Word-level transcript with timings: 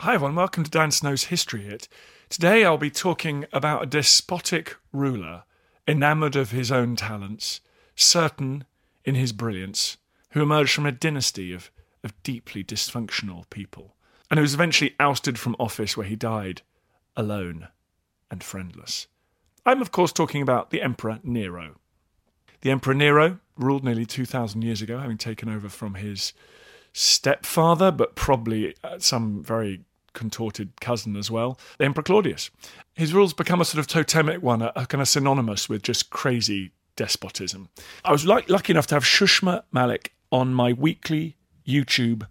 Hi, 0.00 0.14
everyone. 0.14 0.34
Welcome 0.34 0.64
to 0.64 0.70
Dan 0.70 0.90
Snow's 0.90 1.24
History 1.24 1.62
Hit. 1.62 1.88
Today 2.28 2.64
I'll 2.64 2.76
be 2.76 2.90
talking 2.90 3.46
about 3.52 3.84
a 3.84 3.86
despotic 3.86 4.76
ruler, 4.92 5.44
enamoured 5.86 6.34
of 6.34 6.50
his 6.50 6.70
own 6.72 6.96
talents, 6.96 7.60
certain 7.94 8.64
in 9.04 9.14
his 9.14 9.32
brilliance, 9.32 9.96
who 10.30 10.42
emerged 10.42 10.72
from 10.72 10.84
a 10.84 10.92
dynasty 10.92 11.54
of, 11.54 11.70
of 12.02 12.20
deeply 12.24 12.64
dysfunctional 12.64 13.48
people, 13.50 13.94
and 14.28 14.36
who 14.36 14.42
was 14.42 14.52
eventually 14.52 14.96
ousted 14.98 15.38
from 15.38 15.56
office 15.60 15.96
where 15.96 16.06
he 16.06 16.16
died 16.16 16.62
alone 17.16 17.68
and 18.32 18.42
friendless. 18.42 19.06
I'm, 19.64 19.80
of 19.80 19.92
course, 19.92 20.12
talking 20.12 20.42
about 20.42 20.70
the 20.70 20.82
Emperor 20.82 21.20
Nero. 21.22 21.76
The 22.62 22.72
Emperor 22.72 22.94
Nero 22.94 23.38
ruled 23.56 23.84
nearly 23.84 24.06
2,000 24.06 24.60
years 24.60 24.82
ago, 24.82 24.98
having 24.98 25.18
taken 25.18 25.48
over 25.48 25.68
from 25.68 25.94
his 25.94 26.32
stepfather, 26.94 27.90
but 27.90 28.14
probably 28.14 28.74
uh, 28.82 28.98
some 28.98 29.42
very 29.42 29.82
contorted 30.14 30.80
cousin 30.80 31.16
as 31.16 31.30
well, 31.30 31.58
the 31.76 31.84
Emperor 31.84 32.04
Claudius. 32.04 32.50
His 32.94 33.12
rules 33.12 33.34
become 33.34 33.60
a 33.60 33.64
sort 33.64 33.80
of 33.80 33.86
totemic 33.88 34.42
one, 34.42 34.62
a, 34.62 34.72
kind 34.86 35.02
of 35.02 35.08
synonymous 35.08 35.68
with 35.68 35.82
just 35.82 36.08
crazy 36.08 36.70
despotism. 36.96 37.68
I 38.04 38.12
was 38.12 38.24
like, 38.24 38.48
lucky 38.48 38.72
enough 38.72 38.86
to 38.86 38.94
have 38.94 39.04
Shushma 39.04 39.64
Malik 39.72 40.14
on 40.30 40.54
my 40.54 40.72
weekly 40.72 41.36
YouTube 41.66 42.26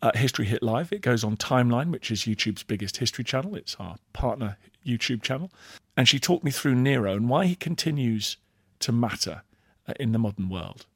uh, 0.00 0.12
History 0.14 0.46
Hit 0.46 0.62
Live. 0.62 0.92
It 0.92 1.02
goes 1.02 1.22
on 1.22 1.36
Timeline, 1.36 1.90
which 1.90 2.10
is 2.10 2.22
YouTube's 2.22 2.62
biggest 2.62 2.96
history 2.96 3.24
channel. 3.24 3.54
It's 3.54 3.76
our 3.78 3.96
partner 4.14 4.56
YouTube 4.84 5.22
channel. 5.22 5.50
And 5.96 6.08
she 6.08 6.18
talked 6.18 6.44
me 6.44 6.50
through 6.50 6.74
Nero 6.74 7.14
and 7.14 7.28
why 7.28 7.44
he 7.44 7.54
continues 7.54 8.38
to 8.80 8.92
matter 8.92 9.42
uh, 9.86 9.92
in 10.00 10.12
the 10.12 10.18
modern 10.18 10.48
world. 10.48 10.86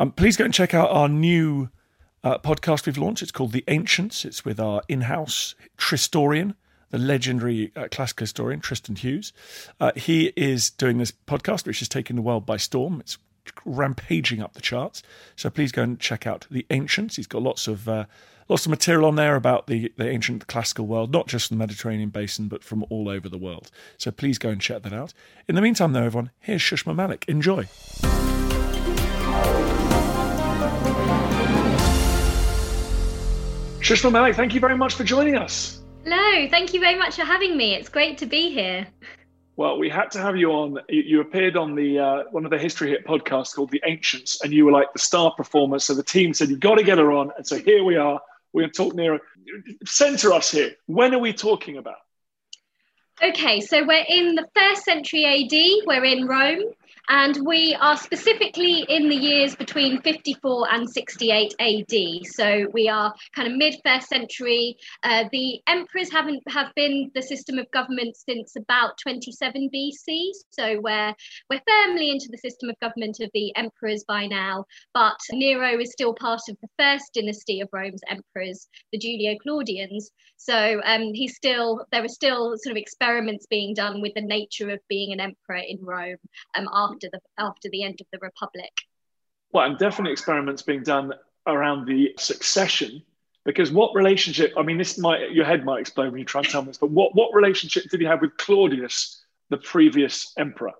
Um, 0.00 0.12
please 0.12 0.36
go 0.36 0.44
and 0.44 0.54
check 0.54 0.72
out 0.72 0.90
our 0.90 1.08
new 1.08 1.68
uh, 2.24 2.38
podcast 2.38 2.86
we've 2.86 2.98
launched. 2.98 3.22
It's 3.22 3.32
called 3.32 3.52
The 3.52 3.64
Ancients. 3.68 4.24
It's 4.24 4.44
with 4.44 4.60
our 4.60 4.82
in 4.88 5.02
house 5.02 5.54
Tristorian, 5.76 6.54
the 6.90 6.98
legendary 6.98 7.72
uh, 7.74 7.88
classical 7.90 8.24
historian, 8.24 8.60
Tristan 8.60 8.96
Hughes. 8.96 9.32
Uh, 9.80 9.92
he 9.96 10.32
is 10.36 10.70
doing 10.70 10.98
this 10.98 11.12
podcast, 11.26 11.66
which 11.66 11.82
is 11.82 11.88
taking 11.88 12.16
the 12.16 12.22
world 12.22 12.46
by 12.46 12.56
storm. 12.56 13.00
It's 13.00 13.18
rampaging 13.64 14.40
up 14.40 14.54
the 14.54 14.60
charts. 14.60 15.02
So 15.36 15.50
please 15.50 15.72
go 15.72 15.82
and 15.82 15.98
check 15.98 16.26
out 16.26 16.46
The 16.50 16.66
Ancients. 16.70 17.16
He's 17.16 17.26
got 17.26 17.42
lots 17.42 17.66
of. 17.66 17.88
Uh, 17.88 18.04
lots 18.48 18.66
of 18.66 18.70
material 18.70 19.08
on 19.08 19.14
there 19.14 19.34
about 19.36 19.66
the, 19.66 19.90
the 19.96 20.06
ancient 20.06 20.46
classical 20.46 20.86
world, 20.86 21.10
not 21.10 21.26
just 21.26 21.48
from 21.48 21.56
the 21.56 21.62
Mediterranean 21.62 22.10
basin, 22.10 22.48
but 22.48 22.62
from 22.62 22.84
all 22.90 23.08
over 23.08 23.28
the 23.28 23.38
world. 23.38 23.70
So 23.96 24.10
please 24.10 24.36
go 24.36 24.50
and 24.50 24.60
check 24.60 24.82
that 24.82 24.92
out. 24.92 25.14
In 25.48 25.54
the 25.54 25.62
meantime, 25.62 25.92
though, 25.92 26.02
everyone, 26.02 26.32
here's 26.40 26.60
Shushma 26.60 26.94
Malik. 26.94 27.24
Enjoy. 27.28 27.68
Shushma 33.82 34.12
Malik, 34.12 34.36
thank 34.36 34.54
you 34.54 34.60
very 34.60 34.76
much 34.76 34.94
for 34.94 35.02
joining 35.02 35.34
us. 35.34 35.80
Hello, 36.04 36.48
thank 36.50 36.72
you 36.72 36.78
very 36.78 36.96
much 36.96 37.16
for 37.16 37.24
having 37.24 37.56
me. 37.56 37.74
It's 37.74 37.88
great 37.88 38.16
to 38.18 38.26
be 38.26 38.48
here. 38.52 38.86
Well, 39.56 39.76
we 39.76 39.90
had 39.90 40.08
to 40.12 40.20
have 40.20 40.36
you 40.36 40.52
on. 40.52 40.78
You, 40.88 41.20
appeared 41.20 41.56
on 41.56 41.74
the 41.74 41.98
uh, 41.98 42.22
one 42.30 42.44
of 42.44 42.52
the 42.52 42.58
History 42.58 42.90
Hit 42.90 43.04
podcasts 43.04 43.52
called 43.52 43.72
The 43.72 43.82
Ancients, 43.84 44.44
and 44.44 44.52
you 44.52 44.66
were 44.66 44.70
like 44.70 44.92
the 44.92 45.00
star 45.00 45.34
performer. 45.36 45.80
So 45.80 45.94
the 45.94 46.02
team 46.04 46.32
said 46.32 46.48
you've 46.48 46.60
got 46.60 46.76
to 46.76 46.84
get 46.84 46.98
her 46.98 47.10
on, 47.10 47.32
and 47.36 47.44
so 47.44 47.58
here 47.58 47.82
we 47.82 47.96
are. 47.96 48.20
We're 48.52 48.62
going 48.62 48.72
to 48.72 48.76
talk 48.76 48.94
Nero. 48.94 49.18
Center 49.84 50.32
us 50.32 50.52
here. 50.52 50.76
When 50.86 51.12
are 51.12 51.18
we 51.18 51.32
talking 51.32 51.76
about? 51.76 51.96
Okay, 53.20 53.60
so 53.60 53.84
we're 53.84 54.06
in 54.08 54.36
the 54.36 54.48
first 54.54 54.84
century 54.84 55.24
AD. 55.24 55.86
We're 55.88 56.04
in 56.04 56.28
Rome. 56.28 56.72
And 57.08 57.38
we 57.44 57.76
are 57.80 57.96
specifically 57.96 58.86
in 58.88 59.08
the 59.08 59.16
years 59.16 59.56
between 59.56 60.00
54 60.02 60.72
and 60.72 60.88
68 60.88 61.54
AD. 61.58 62.26
So 62.26 62.66
we 62.72 62.88
are 62.88 63.12
kind 63.34 63.48
of 63.48 63.56
mid 63.56 63.76
first 63.84 64.08
century. 64.08 64.76
Uh, 65.02 65.24
the 65.32 65.60
emperors 65.66 66.10
haven't 66.12 66.42
have 66.48 66.72
been 66.76 67.10
the 67.14 67.22
system 67.22 67.58
of 67.58 67.70
government 67.72 68.16
since 68.16 68.54
about 68.56 68.98
27 69.02 69.70
BC. 69.74 70.30
So 70.50 70.80
we're 70.80 71.14
we're 71.50 71.60
firmly 71.68 72.10
into 72.10 72.28
the 72.30 72.38
system 72.38 72.70
of 72.70 72.78
government 72.80 73.18
of 73.20 73.30
the 73.34 73.54
emperors 73.56 74.04
by 74.06 74.26
now. 74.26 74.64
But 74.94 75.18
Nero 75.32 75.80
is 75.80 75.92
still 75.92 76.14
part 76.14 76.40
of 76.48 76.56
the 76.62 76.68
first 76.78 77.14
dynasty 77.14 77.60
of 77.60 77.68
Rome's 77.72 78.02
emperors, 78.08 78.68
the 78.92 78.98
Julio 78.98 79.36
Claudians. 79.42 80.10
So 80.36 80.80
um, 80.84 81.12
he's 81.14 81.36
still 81.36 81.84
there 81.92 82.04
are 82.04 82.08
still 82.08 82.54
sort 82.56 82.72
of 82.72 82.76
experiments 82.76 83.46
being 83.48 83.74
done 83.74 84.00
with 84.00 84.12
the 84.14 84.22
nature 84.22 84.70
of 84.70 84.80
being 84.88 85.12
an 85.12 85.20
emperor 85.20 85.62
in 85.66 85.78
Rome 85.84 86.16
um, 86.56 86.68
after 86.72 86.91
the 87.00 87.20
after 87.38 87.68
the 87.70 87.82
end 87.82 88.00
of 88.00 88.06
the 88.12 88.18
Republic. 88.20 88.72
Well, 89.52 89.66
and 89.66 89.78
definitely 89.78 90.12
experiments 90.12 90.62
being 90.62 90.82
done 90.82 91.12
around 91.46 91.86
the 91.86 92.14
succession. 92.18 93.02
Because 93.44 93.72
what 93.72 93.94
relationship? 93.94 94.52
I 94.56 94.62
mean, 94.62 94.78
this 94.78 94.98
might 94.98 95.32
your 95.32 95.44
head 95.44 95.64
might 95.64 95.80
explode 95.80 96.12
when 96.12 96.20
you 96.20 96.24
try 96.24 96.40
and 96.40 96.48
tell 96.48 96.62
me 96.62 96.68
this, 96.68 96.78
but 96.78 96.90
what 96.90 97.14
what 97.14 97.34
relationship 97.34 97.84
did 97.90 98.00
he 98.00 98.06
have 98.06 98.20
with 98.20 98.36
Claudius, 98.36 99.20
the 99.50 99.56
previous 99.56 100.32
emperor? 100.38 100.72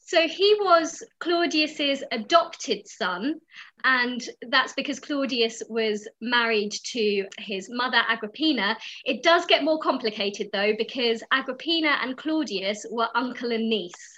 So 0.00 0.26
he 0.26 0.56
was 0.60 1.04
Claudius's 1.20 2.02
adopted 2.10 2.88
son, 2.88 3.40
and 3.84 4.26
that's 4.48 4.72
because 4.72 4.98
Claudius 4.98 5.62
was 5.68 6.08
married 6.22 6.72
to 6.92 7.26
his 7.38 7.68
mother 7.70 8.00
Agrippina. 8.08 8.78
It 9.04 9.22
does 9.22 9.44
get 9.44 9.64
more 9.64 9.78
complicated 9.78 10.48
though, 10.50 10.72
because 10.78 11.22
Agrippina 11.30 11.98
and 12.02 12.16
Claudius 12.16 12.86
were 12.90 13.08
uncle 13.14 13.52
and 13.52 13.68
niece. 13.68 14.17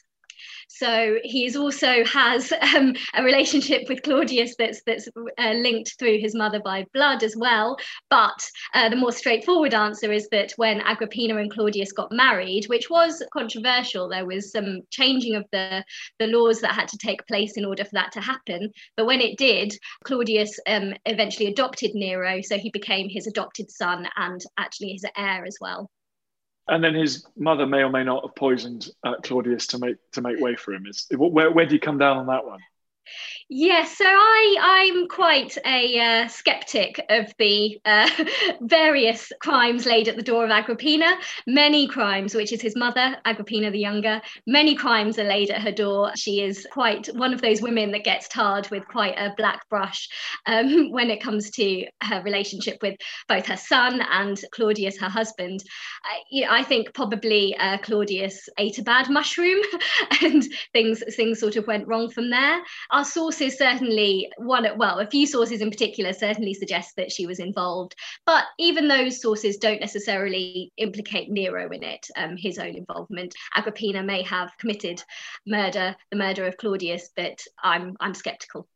So 0.72 1.18
he 1.24 1.52
also 1.56 2.04
has 2.04 2.52
um, 2.76 2.94
a 3.14 3.24
relationship 3.24 3.88
with 3.88 4.02
Claudius 4.02 4.54
that's 4.56 4.80
that's 4.86 5.08
uh, 5.08 5.52
linked 5.52 5.98
through 5.98 6.20
his 6.20 6.34
mother 6.34 6.60
by 6.60 6.86
blood 6.94 7.24
as 7.24 7.36
well. 7.36 7.76
But 8.08 8.40
uh, 8.72 8.88
the 8.88 8.96
more 8.96 9.10
straightforward 9.10 9.74
answer 9.74 10.12
is 10.12 10.28
that 10.28 10.52
when 10.56 10.80
Agrippina 10.80 11.36
and 11.38 11.50
Claudius 11.50 11.92
got 11.92 12.12
married, 12.12 12.66
which 12.66 12.88
was 12.88 13.22
controversial, 13.32 14.08
there 14.08 14.24
was 14.24 14.52
some 14.52 14.82
changing 14.90 15.34
of 15.34 15.44
the 15.50 15.84
the 16.20 16.28
laws 16.28 16.60
that 16.60 16.74
had 16.74 16.88
to 16.88 16.98
take 16.98 17.26
place 17.26 17.56
in 17.56 17.64
order 17.64 17.84
for 17.84 17.94
that 17.94 18.12
to 18.12 18.20
happen. 18.20 18.70
But 18.96 19.06
when 19.06 19.20
it 19.20 19.38
did, 19.38 19.76
Claudius 20.04 20.58
um, 20.68 20.94
eventually 21.04 21.48
adopted 21.48 21.90
Nero, 21.94 22.40
so 22.42 22.58
he 22.58 22.70
became 22.70 23.08
his 23.08 23.26
adopted 23.26 23.70
son 23.72 24.08
and 24.16 24.40
actually 24.56 24.92
his 24.92 25.04
heir 25.16 25.44
as 25.44 25.58
well 25.60 25.90
and 26.68 26.82
then 26.82 26.94
his 26.94 27.26
mother 27.36 27.66
may 27.66 27.82
or 27.82 27.90
may 27.90 28.04
not 28.04 28.24
have 28.24 28.34
poisoned 28.34 28.88
uh, 29.04 29.14
Claudius 29.22 29.66
to 29.68 29.78
make 29.78 29.96
to 30.12 30.22
make 30.22 30.40
way 30.40 30.56
for 30.56 30.72
him. 30.72 30.86
Is 30.86 31.06
where 31.10 31.50
where 31.50 31.66
do 31.66 31.74
you 31.74 31.80
come 31.80 31.98
down 31.98 32.18
on 32.18 32.26
that 32.26 32.46
one? 32.46 32.60
Yes, 33.52 33.98
so 33.98 34.04
I 34.06 34.56
I'm 34.60 35.08
quite 35.08 35.58
a 35.66 35.98
uh, 35.98 36.28
skeptic 36.28 37.04
of 37.08 37.34
the 37.36 37.80
uh, 37.84 38.08
various 38.60 39.32
crimes 39.40 39.86
laid 39.86 40.06
at 40.06 40.14
the 40.14 40.22
door 40.22 40.44
of 40.44 40.50
Agrippina. 40.52 41.16
Many 41.48 41.88
crimes, 41.88 42.34
which 42.34 42.52
is 42.52 42.62
his 42.62 42.76
mother, 42.76 43.16
Agrippina 43.24 43.72
the 43.72 43.78
younger. 43.78 44.22
Many 44.46 44.76
crimes 44.76 45.18
are 45.18 45.24
laid 45.24 45.50
at 45.50 45.62
her 45.62 45.72
door. 45.72 46.12
She 46.16 46.42
is 46.42 46.64
quite 46.70 47.08
one 47.08 47.34
of 47.34 47.40
those 47.40 47.60
women 47.60 47.90
that 47.90 48.04
gets 48.04 48.28
tarred 48.28 48.70
with 48.70 48.86
quite 48.86 49.18
a 49.18 49.34
black 49.36 49.68
brush 49.68 50.08
um, 50.46 50.90
when 50.92 51.10
it 51.10 51.20
comes 51.20 51.50
to 51.52 51.86
her 52.04 52.22
relationship 52.22 52.78
with 52.82 52.96
both 53.28 53.46
her 53.46 53.56
son 53.56 54.00
and 54.12 54.40
Claudius, 54.52 54.98
her 54.98 55.08
husband. 55.08 55.60
I, 56.04 56.60
I 56.60 56.62
think 56.62 56.94
probably 56.94 57.56
uh, 57.56 57.78
Claudius 57.78 58.48
ate 58.58 58.78
a 58.78 58.82
bad 58.84 59.10
mushroom, 59.10 59.60
and 60.22 60.44
things 60.72 61.02
things 61.16 61.40
sort 61.40 61.56
of 61.56 61.66
went 61.66 61.88
wrong 61.88 62.10
from 62.10 62.30
there. 62.30 62.60
Our 62.92 63.04
sources 63.04 63.56
certainly 63.56 64.30
one 64.38 64.66
well 64.76 64.98
a 64.98 65.06
few 65.06 65.26
sources 65.26 65.60
in 65.60 65.70
particular 65.70 66.12
certainly 66.12 66.54
suggest 66.54 66.96
that 66.96 67.10
she 67.10 67.26
was 67.26 67.38
involved 67.38 67.94
but 68.26 68.44
even 68.58 68.88
those 68.88 69.20
sources 69.20 69.56
don't 69.56 69.80
necessarily 69.80 70.72
implicate 70.76 71.30
nero 71.30 71.68
in 71.70 71.82
it 71.82 72.06
um, 72.16 72.36
his 72.36 72.58
own 72.58 72.76
involvement 72.76 73.34
agrippina 73.54 74.02
may 74.02 74.22
have 74.22 74.50
committed 74.58 75.02
murder 75.46 75.94
the 76.10 76.16
murder 76.16 76.46
of 76.46 76.56
claudius 76.56 77.10
but 77.16 77.40
i'm 77.62 77.96
i'm 78.00 78.14
skeptical 78.14 78.68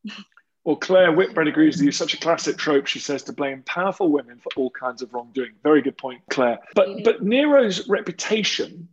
Well, 0.64 0.76
Claire 0.76 1.12
Whitbread 1.12 1.46
agrees 1.46 1.76
with 1.76 1.84
you. 1.84 1.92
Such 1.92 2.14
a 2.14 2.16
classic 2.16 2.56
trope, 2.56 2.86
she 2.86 2.98
says, 2.98 3.22
to 3.24 3.34
blame 3.34 3.62
powerful 3.66 4.10
women 4.10 4.38
for 4.38 4.50
all 4.56 4.70
kinds 4.70 5.02
of 5.02 5.12
wrongdoing. 5.12 5.50
Very 5.62 5.82
good 5.82 5.98
point, 5.98 6.22
Claire. 6.30 6.58
But 6.74 7.04
but 7.04 7.22
Nero's 7.22 7.86
reputation 7.86 8.88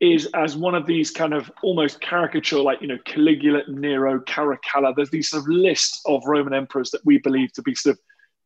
is 0.00 0.26
as 0.34 0.56
one 0.56 0.74
of 0.74 0.86
these 0.86 1.10
kind 1.10 1.32
of 1.32 1.50
almost 1.62 2.00
caricature, 2.00 2.58
like 2.58 2.80
you 2.80 2.88
know, 2.88 2.98
Caligula, 3.04 3.62
Nero, 3.68 4.20
Caracalla. 4.20 4.94
There's 4.94 5.10
these 5.10 5.30
sort 5.30 5.44
of 5.44 5.48
lists 5.48 6.02
of 6.06 6.24
Roman 6.26 6.54
emperors 6.54 6.90
that 6.90 7.04
we 7.04 7.18
believe 7.18 7.52
to 7.54 7.62
be 7.62 7.74
sort 7.74 7.96
of, 7.96 8.00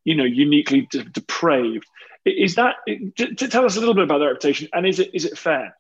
you 0.05 0.15
know, 0.15 0.25
uniquely 0.25 0.83
de- 0.91 1.05
depraved. 1.05 1.87
Is 2.25 2.55
that? 2.57 2.77
Uh, 2.89 2.95
to 3.17 3.49
tell 3.49 3.65
us 3.65 3.77
a 3.77 3.81
little 3.81 3.95
bit 3.95 4.05
about 4.05 4.19
their 4.19 4.29
reputation, 4.29 4.69
and 4.73 4.87
is 4.87 4.99
it 5.01 5.11
is 5.15 5.25
it 5.25 5.39
fair? 5.39 5.75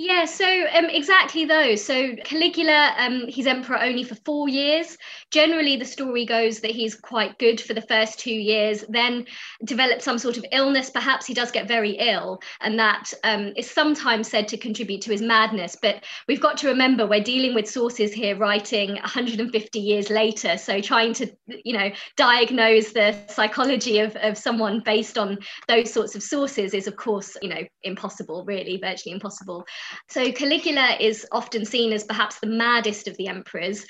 Yeah, 0.00 0.26
so 0.26 0.46
um, 0.74 0.84
exactly 0.84 1.44
those. 1.44 1.84
So 1.84 2.14
Caligula, 2.22 2.94
um, 2.98 3.26
he's 3.26 3.48
emperor 3.48 3.80
only 3.80 4.04
for 4.04 4.14
four 4.14 4.48
years. 4.48 4.96
Generally, 5.32 5.78
the 5.78 5.84
story 5.84 6.24
goes 6.24 6.60
that 6.60 6.70
he's 6.70 6.94
quite 6.94 7.36
good 7.40 7.60
for 7.60 7.74
the 7.74 7.82
first 7.82 8.20
two 8.20 8.30
years, 8.30 8.84
then 8.88 9.26
develops 9.64 10.04
some 10.04 10.16
sort 10.20 10.36
of 10.36 10.44
illness. 10.52 10.88
Perhaps 10.88 11.26
he 11.26 11.34
does 11.34 11.50
get 11.50 11.66
very 11.66 11.96
ill, 11.98 12.40
and 12.60 12.78
that 12.78 13.12
um, 13.24 13.52
is 13.56 13.68
sometimes 13.68 14.30
said 14.30 14.46
to 14.48 14.56
contribute 14.56 15.00
to 15.00 15.10
his 15.10 15.20
madness. 15.20 15.76
But 15.82 16.04
we've 16.28 16.40
got 16.40 16.58
to 16.58 16.68
remember 16.68 17.04
we're 17.04 17.20
dealing 17.20 17.52
with 17.52 17.68
sources 17.68 18.12
here 18.12 18.36
writing 18.36 18.90
150 18.90 19.80
years 19.80 20.10
later. 20.10 20.58
So 20.58 20.80
trying 20.80 21.12
to, 21.14 21.28
you 21.48 21.76
know, 21.76 21.90
diagnose 22.16 22.92
the 22.92 23.16
psychology 23.30 23.98
of, 23.98 24.14
of 24.14 24.38
someone 24.38 24.78
based 24.78 25.18
on 25.18 25.38
those 25.66 25.92
sorts 25.92 26.14
of 26.14 26.22
sources 26.22 26.72
is, 26.72 26.86
of 26.86 26.94
course, 26.94 27.36
you 27.42 27.48
know, 27.48 27.64
impossible, 27.82 28.44
really, 28.44 28.78
virtually 28.80 29.12
impossible. 29.12 29.66
So 30.08 30.32
Caligula 30.32 30.96
is 31.00 31.26
often 31.32 31.64
seen 31.64 31.92
as 31.92 32.04
perhaps 32.04 32.38
the 32.40 32.46
maddest 32.46 33.08
of 33.08 33.16
the 33.16 33.28
emperors. 33.28 33.86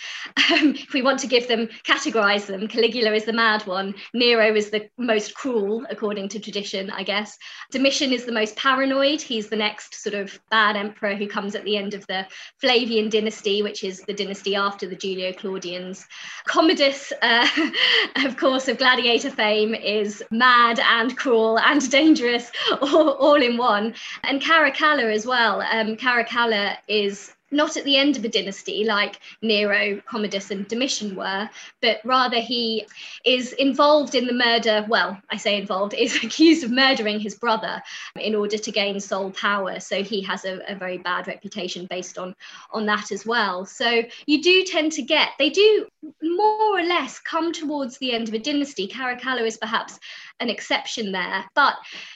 Um, 0.51 0.75
if 0.77 0.95
we 0.95 1.03
want 1.03 1.21
to 1.21 1.27
give 1.27 1.47
them, 1.47 1.69
categorize 1.85 2.47
them, 2.47 2.69
Caligula 2.69 3.13
is 3.13 3.25
the 3.25 3.33
mad 3.33 3.67
one, 3.67 3.95
Nero 4.15 4.55
is 4.55 4.71
the 4.71 4.89
most 4.97 5.35
cruel, 5.35 5.85
according 5.91 6.31
to 6.31 6.39
tradition, 6.39 6.91
I 6.91 7.03
guess. 7.03 7.37
Domitian 7.71 8.13
is 8.13 8.25
the 8.25 8.33
most 8.33 8.57
paranoid. 8.57 9.21
He's 9.21 9.49
the 9.49 9.57
next 9.57 10.03
sort 10.03 10.15
of 10.15 10.39
bad 10.51 10.77
emperor 10.77 11.15
who 11.15 11.29
comes 11.29 11.55
at 11.55 11.65
the 11.65 11.77
end 11.77 11.95
of 11.95 12.07
the 12.07 12.27
Flavian 12.61 13.11
dynasty, 13.11 13.63
which 13.63 13.85
is 13.85 14.01
the 14.03 14.15
dynasty 14.15 14.55
after 14.55 14.89
the 14.89 14.97
Julio 14.97 15.33
Claudians. 15.33 16.07
Commodus, 16.47 17.13
uh, 17.23 17.47
of 18.25 18.37
course, 18.37 18.69
of 18.69 18.79
gladiator 18.79 19.31
fame, 19.31 19.75
is 19.75 20.23
mad 20.31 20.81
and 20.81 21.17
cruel 21.17 21.59
and 21.59 21.91
dangerous 21.91 22.51
all, 22.81 23.11
all 23.11 23.43
in 23.43 23.57
one. 23.57 23.95
And 24.25 24.41
Caracalla 24.41 25.13
as 25.13 25.27
well. 25.27 25.63
Um, 25.63 25.88
um, 25.89 25.97
Caracalla 25.97 26.77
is 26.87 27.33
not 27.51 27.77
at 27.77 27.85
the 27.85 27.97
end 27.97 28.17
of 28.17 28.25
a 28.25 28.29
dynasty 28.29 28.85
like 28.85 29.21
Nero, 29.41 30.01
Commodus, 30.07 30.51
and 30.51 30.69
Domitian 30.69 31.17
were, 31.17 31.49
but 31.81 31.99
rather 32.05 32.41
he 32.41 32.87
is 33.25 33.53
involved 33.55 34.15
in 34.15 34.27
the 34.27 34.35
murder. 34.35 34.85
Well, 34.89 35.19
I 35.31 35.37
say 35.39 35.57
involved, 35.59 35.95
is 35.99 36.17
accused 36.17 36.65
of 36.65 36.71
murdering 36.71 37.21
his 37.21 37.37
brother 37.37 37.83
in 38.17 38.35
order 38.35 38.59
to 38.59 38.71
gain 38.71 39.01
sole 39.01 39.31
power. 39.31 39.81
So 39.81 40.03
he 40.03 40.21
has 40.23 40.45
a, 40.45 40.61
a, 40.69 40.75
very 40.75 40.99
bad 40.99 41.27
reputation 41.27 41.87
based 41.87 42.19
on, 42.19 42.35
on 42.71 42.87
that 42.87 43.11
as 43.11 43.25
well. 43.25 43.65
So 43.65 44.03
you 44.27 44.43
do 44.43 44.65
tend 44.65 44.93
to 44.93 45.03
get, 45.03 45.31
they 45.39 45.51
do 45.51 45.87
more 46.23 46.79
or 46.79 46.83
less 46.83 47.19
come 47.19 47.53
towards 47.53 47.97
the 47.99 48.13
end 48.13 48.29
of 48.29 48.35
a 48.35 48.39
dynasty. 48.39 48.89
Caracalla 48.89 49.47
is 49.47 49.57
perhaps 49.57 49.99
an 50.41 50.51
exception 50.51 51.13
there, 51.13 51.45
but 51.55 51.75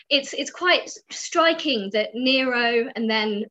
it's 0.08 0.32
it's 0.32 0.50
quite 0.50 0.90
striking 1.10 1.90
that 1.92 2.10
Nero 2.14 2.88
and 2.94 3.10
then 3.10 3.46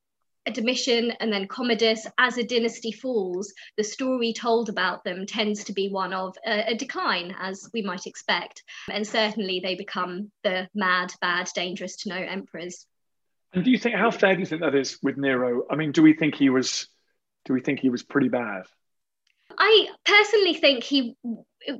Domitian 0.49 1.11
and 1.19 1.31
then 1.31 1.47
Commodus, 1.47 2.07
as 2.17 2.37
a 2.37 2.43
dynasty 2.43 2.91
falls, 2.91 3.53
the 3.77 3.83
story 3.83 4.33
told 4.33 4.69
about 4.69 5.03
them 5.03 5.25
tends 5.25 5.63
to 5.65 5.73
be 5.73 5.89
one 5.89 6.13
of 6.13 6.35
a, 6.45 6.71
a, 6.71 6.75
decline, 6.75 7.35
as 7.39 7.69
we 7.73 7.83
might 7.83 8.07
expect. 8.07 8.63
And 8.89 9.05
certainly 9.05 9.59
they 9.59 9.75
become 9.75 10.31
the 10.43 10.67
mad, 10.73 11.13
bad, 11.21 11.49
dangerous 11.53 11.97
to 11.97 12.09
know 12.09 12.15
emperors. 12.15 12.87
And 13.53 13.63
do 13.63 13.69
you 13.69 13.77
think 13.77 13.95
how 13.95 14.09
fair 14.09 14.33
do 14.33 14.39
you 14.39 14.45
think 14.45 14.61
that 14.61 14.75
is 14.75 14.97
with 15.03 15.17
Nero? 15.17 15.63
I 15.69 15.75
mean, 15.75 15.91
do 15.91 16.01
we 16.01 16.13
think 16.13 16.35
he 16.35 16.49
was 16.49 16.87
do 17.45 17.53
we 17.53 17.61
think 17.61 17.79
he 17.79 17.89
was 17.89 18.03
pretty 18.03 18.29
bad? 18.29 18.63
I 19.57 19.89
personally 20.05 20.53
think 20.53 20.83
he 20.83 21.15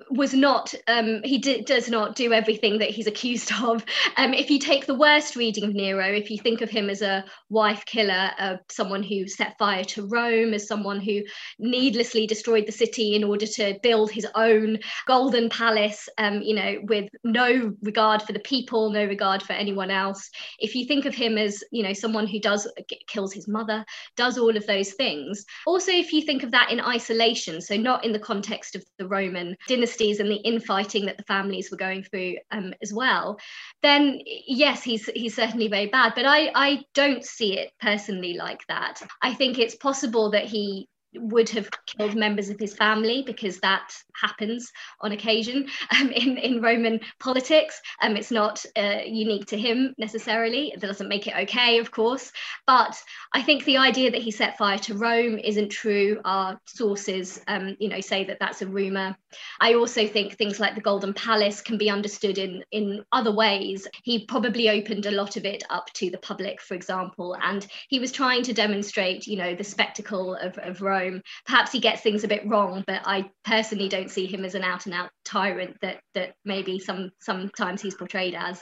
was 0.10 0.34
not 0.34 0.74
um, 0.88 1.22
he 1.24 1.38
did, 1.38 1.66
does 1.66 1.90
not 1.90 2.16
do 2.16 2.34
everything 2.34 2.80
that 2.80 2.90
he's 2.90 3.08
accused 3.08 3.52
of. 3.64 3.84
Um, 4.18 4.34
if 4.34 4.50
you 4.50 4.60
take 4.60 4.86
the 4.86 4.96
worst 4.96 5.36
reading 5.36 5.64
of 5.64 5.74
nero 5.74 6.06
if 6.06 6.30
you 6.30 6.38
think 6.38 6.62
of 6.62 6.70
him 6.70 6.90
as 6.90 7.02
a 7.02 7.26
wife 7.50 7.84
killer 7.86 8.32
uh, 8.38 8.58
someone 8.70 9.04
who 9.04 9.28
set 9.28 9.58
fire 9.58 9.84
to 9.86 10.08
rome 10.08 10.54
as 10.54 10.68
someone 10.68 11.00
who 11.00 11.22
needlessly 11.60 12.28
destroyed 12.28 12.66
the 12.68 12.72
city 12.72 13.16
in 13.16 13.24
order 13.24 13.46
to 13.46 13.78
build 13.82 14.12
his 14.12 14.28
own 14.36 14.78
golden 15.08 15.50
palace 15.50 16.08
um, 16.18 16.42
you 16.42 16.56
know 16.56 16.78
with 16.84 17.10
no 17.24 17.74
regard 17.82 18.22
for 18.22 18.34
the 18.34 18.40
people 18.40 18.92
no 18.92 19.06
regard 19.06 19.42
for 19.42 19.54
anyone 19.54 19.92
else. 19.92 20.30
If 20.60 20.76
you 20.76 20.86
think 20.86 21.06
of 21.06 21.16
him 21.16 21.38
as 21.38 21.64
you 21.72 21.84
know 21.84 21.94
someone 21.94 22.28
who 22.28 22.40
does 22.40 22.72
kills 23.08 23.34
his 23.34 23.48
mother 23.48 23.84
does 24.16 24.38
all 24.38 24.56
of 24.56 24.66
those 24.68 24.94
things. 24.94 25.44
Also 25.66 25.92
if 25.92 26.14
you 26.14 26.22
think 26.22 26.44
of 26.44 26.52
that 26.52 26.72
in 26.72 26.80
isolation 26.80 27.62
so 27.62 27.76
not 27.76 28.06
in 28.06 28.12
the 28.12 28.20
context 28.20 28.76
of 28.76 28.84
the 28.98 29.08
roman 29.08 29.56
dynasties 29.76 30.20
and 30.20 30.30
the 30.30 30.36
infighting 30.36 31.06
that 31.06 31.18
the 31.18 31.24
families 31.24 31.70
were 31.72 31.78
going 31.78 32.04
through 32.04 32.36
um, 32.52 32.74
as 32.82 32.94
well, 32.94 33.40
then 33.82 34.20
yes, 34.26 34.84
he's 34.84 35.06
he's 35.16 35.36
certainly 35.36 35.68
very 35.68 35.88
bad. 35.88 36.14
But 36.16 36.26
I 36.26 36.52
I 36.56 36.84
don't 36.94 37.24
see 37.24 37.58
it 37.58 37.72
personally 37.80 38.34
like 38.34 38.66
that. 38.68 39.02
I 39.22 39.34
think 39.34 39.60
it's 39.60 39.76
possible 39.76 40.32
that 40.32 40.46
he 40.46 40.88
would 41.16 41.50
have 41.50 41.70
killed 41.86 42.16
members 42.16 42.50
of 42.50 42.60
his 42.60 42.74
family 42.76 43.24
because 43.26 43.60
that 43.60 43.94
happens 44.20 44.72
on 45.02 45.12
occasion 45.12 45.68
um, 46.00 46.10
in, 46.12 46.38
in 46.38 46.62
Roman 46.62 47.00
politics. 47.20 47.82
Um, 48.02 48.16
it's 48.16 48.32
not 48.32 48.66
uh, 48.78 49.00
unique 49.06 49.48
to 49.48 49.58
him 49.58 49.94
necessarily. 49.98 50.74
That 50.78 50.88
doesn't 50.88 51.10
make 51.10 51.28
it 51.28 51.36
okay, 51.44 51.80
of 51.80 51.92
course. 51.92 52.32
But 52.66 52.96
I 53.34 53.42
think 53.42 53.66
the 53.66 53.78
idea 53.78 54.12
that 54.12 54.22
he 54.22 54.32
set 54.32 54.58
fire 54.58 54.78
to 54.80 54.96
Rome 54.96 55.38
isn't 55.38 55.70
true. 55.70 56.22
Our 56.26 56.60
sources, 56.66 57.42
um, 57.48 57.76
you 57.80 57.90
know, 57.90 58.02
say 58.02 58.24
that 58.26 58.40
that's 58.40 58.62
a 58.62 58.68
rumor. 58.68 59.16
I 59.60 59.74
also 59.74 60.08
think 60.08 60.34
things 60.34 60.60
like 60.60 60.76
the 60.76 60.82
Golden 60.82 61.14
Palace 61.14 61.62
can 61.62 61.78
be 61.78 61.90
understood 61.90 62.38
in 62.38 62.64
in 62.72 63.04
other 63.12 63.34
ways. 63.34 63.88
He 64.04 64.26
probably 64.26 64.70
opened 64.70 65.06
a 65.06 65.12
lot 65.12 65.38
of 65.38 65.46
it 65.46 65.64
up 65.70 65.92
to 65.94 66.10
the 66.10 66.18
public, 66.18 66.62
for 66.62 66.74
example, 66.74 67.36
and 67.42 67.66
he 67.90 68.00
was 68.00 68.12
trying 68.12 68.44
to 68.44 68.54
demonstrate, 68.54 69.28
you 69.28 69.38
know, 69.38 69.56
the 69.56 69.64
spectacle 69.64 70.36
of, 70.36 70.58
of 70.58 70.82
Rome 70.82 71.01
Rome. 71.02 71.22
Perhaps 71.46 71.72
he 71.72 71.80
gets 71.80 72.02
things 72.02 72.24
a 72.24 72.28
bit 72.28 72.48
wrong, 72.48 72.84
but 72.88 73.02
I 73.06 73.30
personally 73.44 73.90
don't 73.90 74.12
see 74.12 74.26
him 74.26 74.46
as 74.46 74.56
an 74.56 74.64
out 74.64 74.86
and 74.86 74.96
out 74.96 75.10
tyrant 75.26 75.78
that 75.82 76.02
that 76.14 76.36
maybe 76.46 76.80
some 76.80 77.12
sometimes 77.20 77.82
he's 77.82 77.96
portrayed 77.96 78.36
as. 78.36 78.62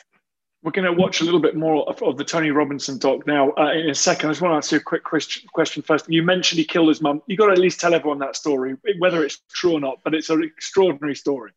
We're 0.61 0.71
going 0.71 0.93
to 0.93 1.01
watch 1.01 1.21
a 1.21 1.23
little 1.23 1.39
bit 1.39 1.55
more 1.55 1.87
of, 1.87 2.03
of 2.03 2.17
the 2.17 2.25
Tony 2.25 2.51
Robinson 2.51 2.97
doc 2.97 3.25
now 3.25 3.53
uh, 3.57 3.71
in 3.71 3.89
a 3.89 3.95
second. 3.95 4.29
I 4.29 4.31
just 4.33 4.41
want 4.41 4.51
to 4.51 4.57
ask 4.57 4.71
you 4.73 4.77
a 4.79 4.81
quick 4.81 5.03
question 5.05 5.81
first. 5.83 6.09
You 6.09 6.21
mentioned 6.21 6.59
he 6.59 6.65
killed 6.65 6.89
his 6.89 7.01
mum. 7.01 7.21
You've 7.27 7.39
got 7.39 7.45
to 7.45 7.53
at 7.53 7.59
least 7.59 7.79
tell 7.79 7.93
everyone 7.93 8.19
that 8.19 8.35
story, 8.35 8.75
whether 8.97 9.23
it's 9.23 9.41
true 9.53 9.73
or 9.73 9.79
not, 9.79 9.99
but 10.03 10.13
it's 10.13 10.29
an 10.29 10.43
extraordinary 10.43 11.15
story. 11.15 11.51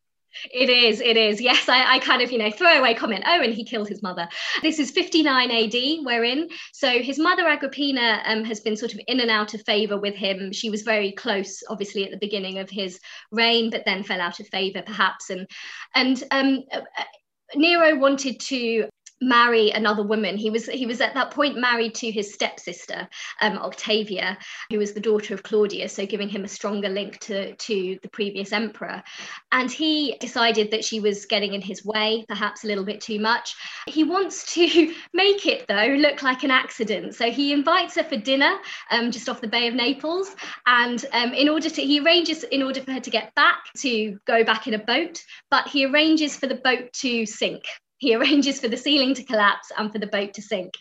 It 0.51 0.69
is, 0.69 1.01
it 1.01 1.17
is. 1.17 1.41
Yes, 1.41 1.69
I, 1.69 1.95
I, 1.95 1.99
kind 1.99 2.23
of, 2.23 2.33
you 2.33 2.39
know, 2.39 2.51
throwaway 2.51 2.95
comment. 2.95 3.25
Oh, 3.27 3.41
and 3.41 3.53
he 3.53 3.65
killed 3.65 3.89
his 3.89 4.03
mother. 4.03 4.29
This 4.63 4.79
is 4.79 4.91
59 4.91 5.51
AD 5.51 6.05
we're 6.05 6.25
in. 6.25 6.49
So 6.73 7.01
his 7.01 7.19
mother, 7.19 7.47
Agrippina, 7.47 8.23
um, 8.25 8.45
has 8.45 8.61
been 8.61 8.77
sort 8.77 8.95
of 8.95 9.01
in 9.07 9.21
and 9.21 9.31
out 9.31 9.55
of 9.55 9.63
favor 9.63 9.99
with 9.99 10.15
him. 10.15 10.53
She 10.53 10.71
was 10.71 10.83
very 10.83 11.13
close, 11.13 11.63
obviously, 11.69 12.05
at 12.05 12.11
the 12.11 12.17
beginning 12.17 12.59
of 12.59 12.71
his 12.71 12.99
reign, 13.31 13.71
but 13.71 13.85
then 13.85 14.03
fell 14.03 14.21
out 14.21 14.41
of 14.41 14.49
favor, 14.49 14.83
perhaps. 14.83 15.31
And, 15.31 15.47
and 15.95 16.23
um, 16.31 16.65
uh, 16.73 16.81
Nero 17.55 17.99
wanted 17.99 18.41
to 18.41 18.89
marry 19.23 19.71
another 19.71 20.03
woman. 20.03 20.37
He 20.37 20.51
was 20.51 20.67
he 20.67 20.87
was 20.87 21.01
at 21.01 21.15
that 21.15 21.31
point 21.31 21.57
married 21.57 21.95
to 21.97 22.11
his 22.11 22.35
stepsister, 22.35 23.09
um, 23.41 23.59
Octavia, 23.59 24.37
who 24.71 24.79
was 24.79 24.93
the 24.93 25.01
daughter 25.01 25.35
of 25.35 25.43
Claudius, 25.43 25.95
so 25.95 26.05
giving 26.05 26.29
him 26.29 26.45
a 26.45 26.49
stronger 26.49 26.89
link 26.89 27.19
to 27.21 27.55
to 27.55 27.99
the 28.03 28.09
previous 28.09 28.53
emperor. 28.53 29.03
And 29.53 29.71
he 29.71 30.17
decided 30.21 30.71
that 30.73 30.85
she 30.85 31.01
was 31.01 31.27
getting 31.27 31.55
in 31.55 31.63
his 31.63 31.85
way, 31.85 32.25
perhaps 32.29 32.65
a 32.65 32.67
little 32.67 32.85
bit 32.85 33.01
too 33.01 33.21
much. 33.21 33.55
He 33.87 34.05
wants 34.05 34.53
to 34.55 34.95
make 35.15 35.47
it 35.47 35.67
though 35.69 35.97
look 35.99 36.23
like 36.23 36.43
an 36.43 36.51
accident, 36.51 37.15
so 37.15 37.31
he 37.31 37.53
invites 37.53 37.95
her 37.95 38.05
for 38.05 38.17
dinner 38.17 38.57
um, 38.91 39.11
just 39.11 39.29
off 39.29 39.41
the 39.41 39.49
Bay 39.49 39.69
of 39.69 39.75
Naples, 39.75 40.35
and 40.67 41.05
um, 41.13 41.33
in 41.33 41.49
order 41.49 41.71
to 41.71 41.83
he 41.83 42.01
arranges 42.01 42.43
in 42.45 42.63
order 42.63 42.81
for 42.81 42.93
her 42.93 43.01
to 43.01 43.11
get 43.11 43.35
back 43.35 43.73
to 43.79 44.19
go 44.27 44.45
back 44.45 44.67
in 44.67 44.75
a 44.75 44.79
boat, 44.79 45.23
but 45.51 45.69
he 45.69 45.87
arranges 45.87 46.37
for 46.37 46.47
the 46.47 46.55
boat 46.57 46.93
to 46.93 47.25
sink 47.27 47.63
he 48.03 48.15
arranges 48.17 48.61
for 48.61 48.69
the 48.69 48.77
ceiling 48.77 49.15
to 49.15 49.23
collapse 49.23 49.71
and 49.79 49.91
for 49.93 49.99
the 49.99 50.07
boat 50.07 50.35
to 50.35 50.43
sink. 50.43 50.75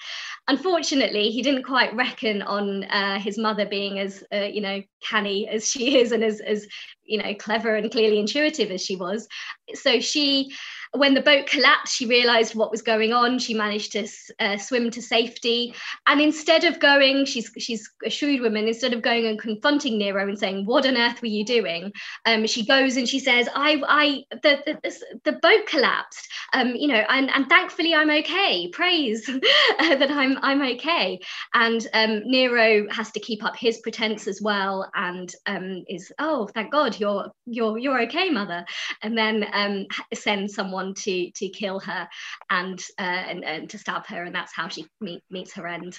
Unfortunately, 0.48 1.30
he 1.30 1.42
didn't 1.42 1.64
quite 1.64 1.96
reckon 1.96 2.42
on 2.42 2.84
uh, 2.86 3.20
his 3.20 3.38
mother 3.38 3.66
being 3.66 4.00
as 4.00 4.24
uh, 4.34 4.50
you 4.52 4.62
know 4.62 4.82
canny 5.08 5.48
as 5.48 5.70
she 5.70 6.00
is 6.00 6.12
and 6.12 6.24
as 6.24 6.40
as 6.42 6.68
you 7.04 7.22
know 7.22 7.34
clever 7.36 7.76
and 7.76 7.92
clearly 7.92 8.20
intuitive 8.20 8.72
as 8.72 8.84
she 8.84 8.96
was. 8.96 9.28
So 9.74 10.00
she 10.00 10.52
when 10.94 11.14
the 11.14 11.22
boat 11.22 11.48
collapsed, 11.48 11.96
she 11.96 12.06
realized 12.06 12.54
what 12.54 12.70
was 12.70 12.82
going 12.82 13.14
on. 13.14 13.40
She 13.40 13.54
managed 13.54 13.94
to 13.94 14.08
uh, 14.40 14.58
swim 14.58 14.92
to 14.92 15.02
safety. 15.02 15.74
And 16.06 16.20
instead 16.20 16.66
of 16.66 16.80
going, 16.80 17.26
she's 17.26 17.50
she's 17.58 17.90
a 18.06 18.10
shrewd 18.10 18.42
woman, 18.42 18.68
instead 18.68 18.94
of 18.94 19.02
going 19.02 19.26
and 19.26 19.40
confronting 19.40 19.98
Nero 19.98 20.28
and 20.28 20.38
saying, 20.38 20.66
What 20.66 20.86
on 20.86 20.98
earth 20.98 21.22
were 21.22 21.30
you 21.30 21.46
doing? 21.46 21.94
Um, 22.26 22.46
she 22.46 22.66
goes 22.66 22.98
and 22.98 23.08
she 23.08 23.20
says, 23.20 23.48
I, 23.56 23.82
I, 23.88 24.38
the, 24.44 24.60
the, 24.66 25.22
the 25.24 25.38
boat 25.40 25.66
collapsed, 25.66 26.28
um, 26.54 26.76
you 26.76 26.90
know, 26.90 27.04
and, 27.08 27.30
and 27.30 27.48
thankfully 27.48 27.96
I'm 27.96 28.10
okay. 28.10 28.68
Praise 28.70 29.26
that 29.80 30.12
I'm, 30.12 30.31
I'm 30.42 30.62
okay. 30.62 31.20
And 31.54 31.86
um, 31.94 32.22
Nero 32.26 32.88
has 32.92 33.12
to 33.12 33.20
keep 33.20 33.44
up 33.44 33.56
his 33.56 33.80
pretense 33.80 34.28
as 34.28 34.42
well 34.42 34.90
and 34.96 35.34
um, 35.46 35.84
is, 35.88 36.12
oh, 36.20 36.48
thank 36.54 36.72
God 36.72 37.00
you're, 37.00 37.32
you're, 37.46 37.78
you're 37.78 38.02
okay, 38.04 38.30
mother. 38.30 38.66
And 39.02 39.18
then 39.18 39.46
um, 39.54 39.88
sends 40.14 40.54
someone 40.54 40.94
to 40.94 41.32
to 41.32 41.50
kill 41.50 41.80
her 41.80 42.08
and 42.50 42.80
uh, 43.00 43.02
and, 43.02 43.44
and 43.44 43.70
to 43.70 43.78
stab 43.78 44.06
her, 44.08 44.24
and 44.24 44.34
that's 44.34 44.54
how 44.56 44.68
she 44.68 44.86
meet, 45.00 45.24
meets 45.30 45.54
her 45.54 45.68
end. 45.68 45.98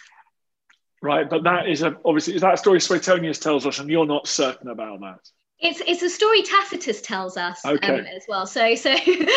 Right, 1.02 1.28
but 1.28 1.42
that 1.44 1.68
is 1.68 1.82
a, 1.82 1.96
obviously 2.04 2.38
that 2.38 2.58
story 2.58 2.80
Suetonius 2.80 3.40
tells 3.40 3.66
us, 3.66 3.78
and 3.80 3.90
you're 3.90 4.06
not 4.06 4.28
certain 4.28 4.68
about 4.68 5.00
that. 5.00 5.18
It's 5.62 5.80
it's 5.86 6.02
a 6.02 6.10
story 6.10 6.42
Tacitus 6.42 7.00
tells 7.00 7.36
us 7.36 7.64
okay. 7.64 8.00
um, 8.00 8.00
as 8.00 8.24
well. 8.28 8.46
So 8.46 8.74
so 8.74 8.94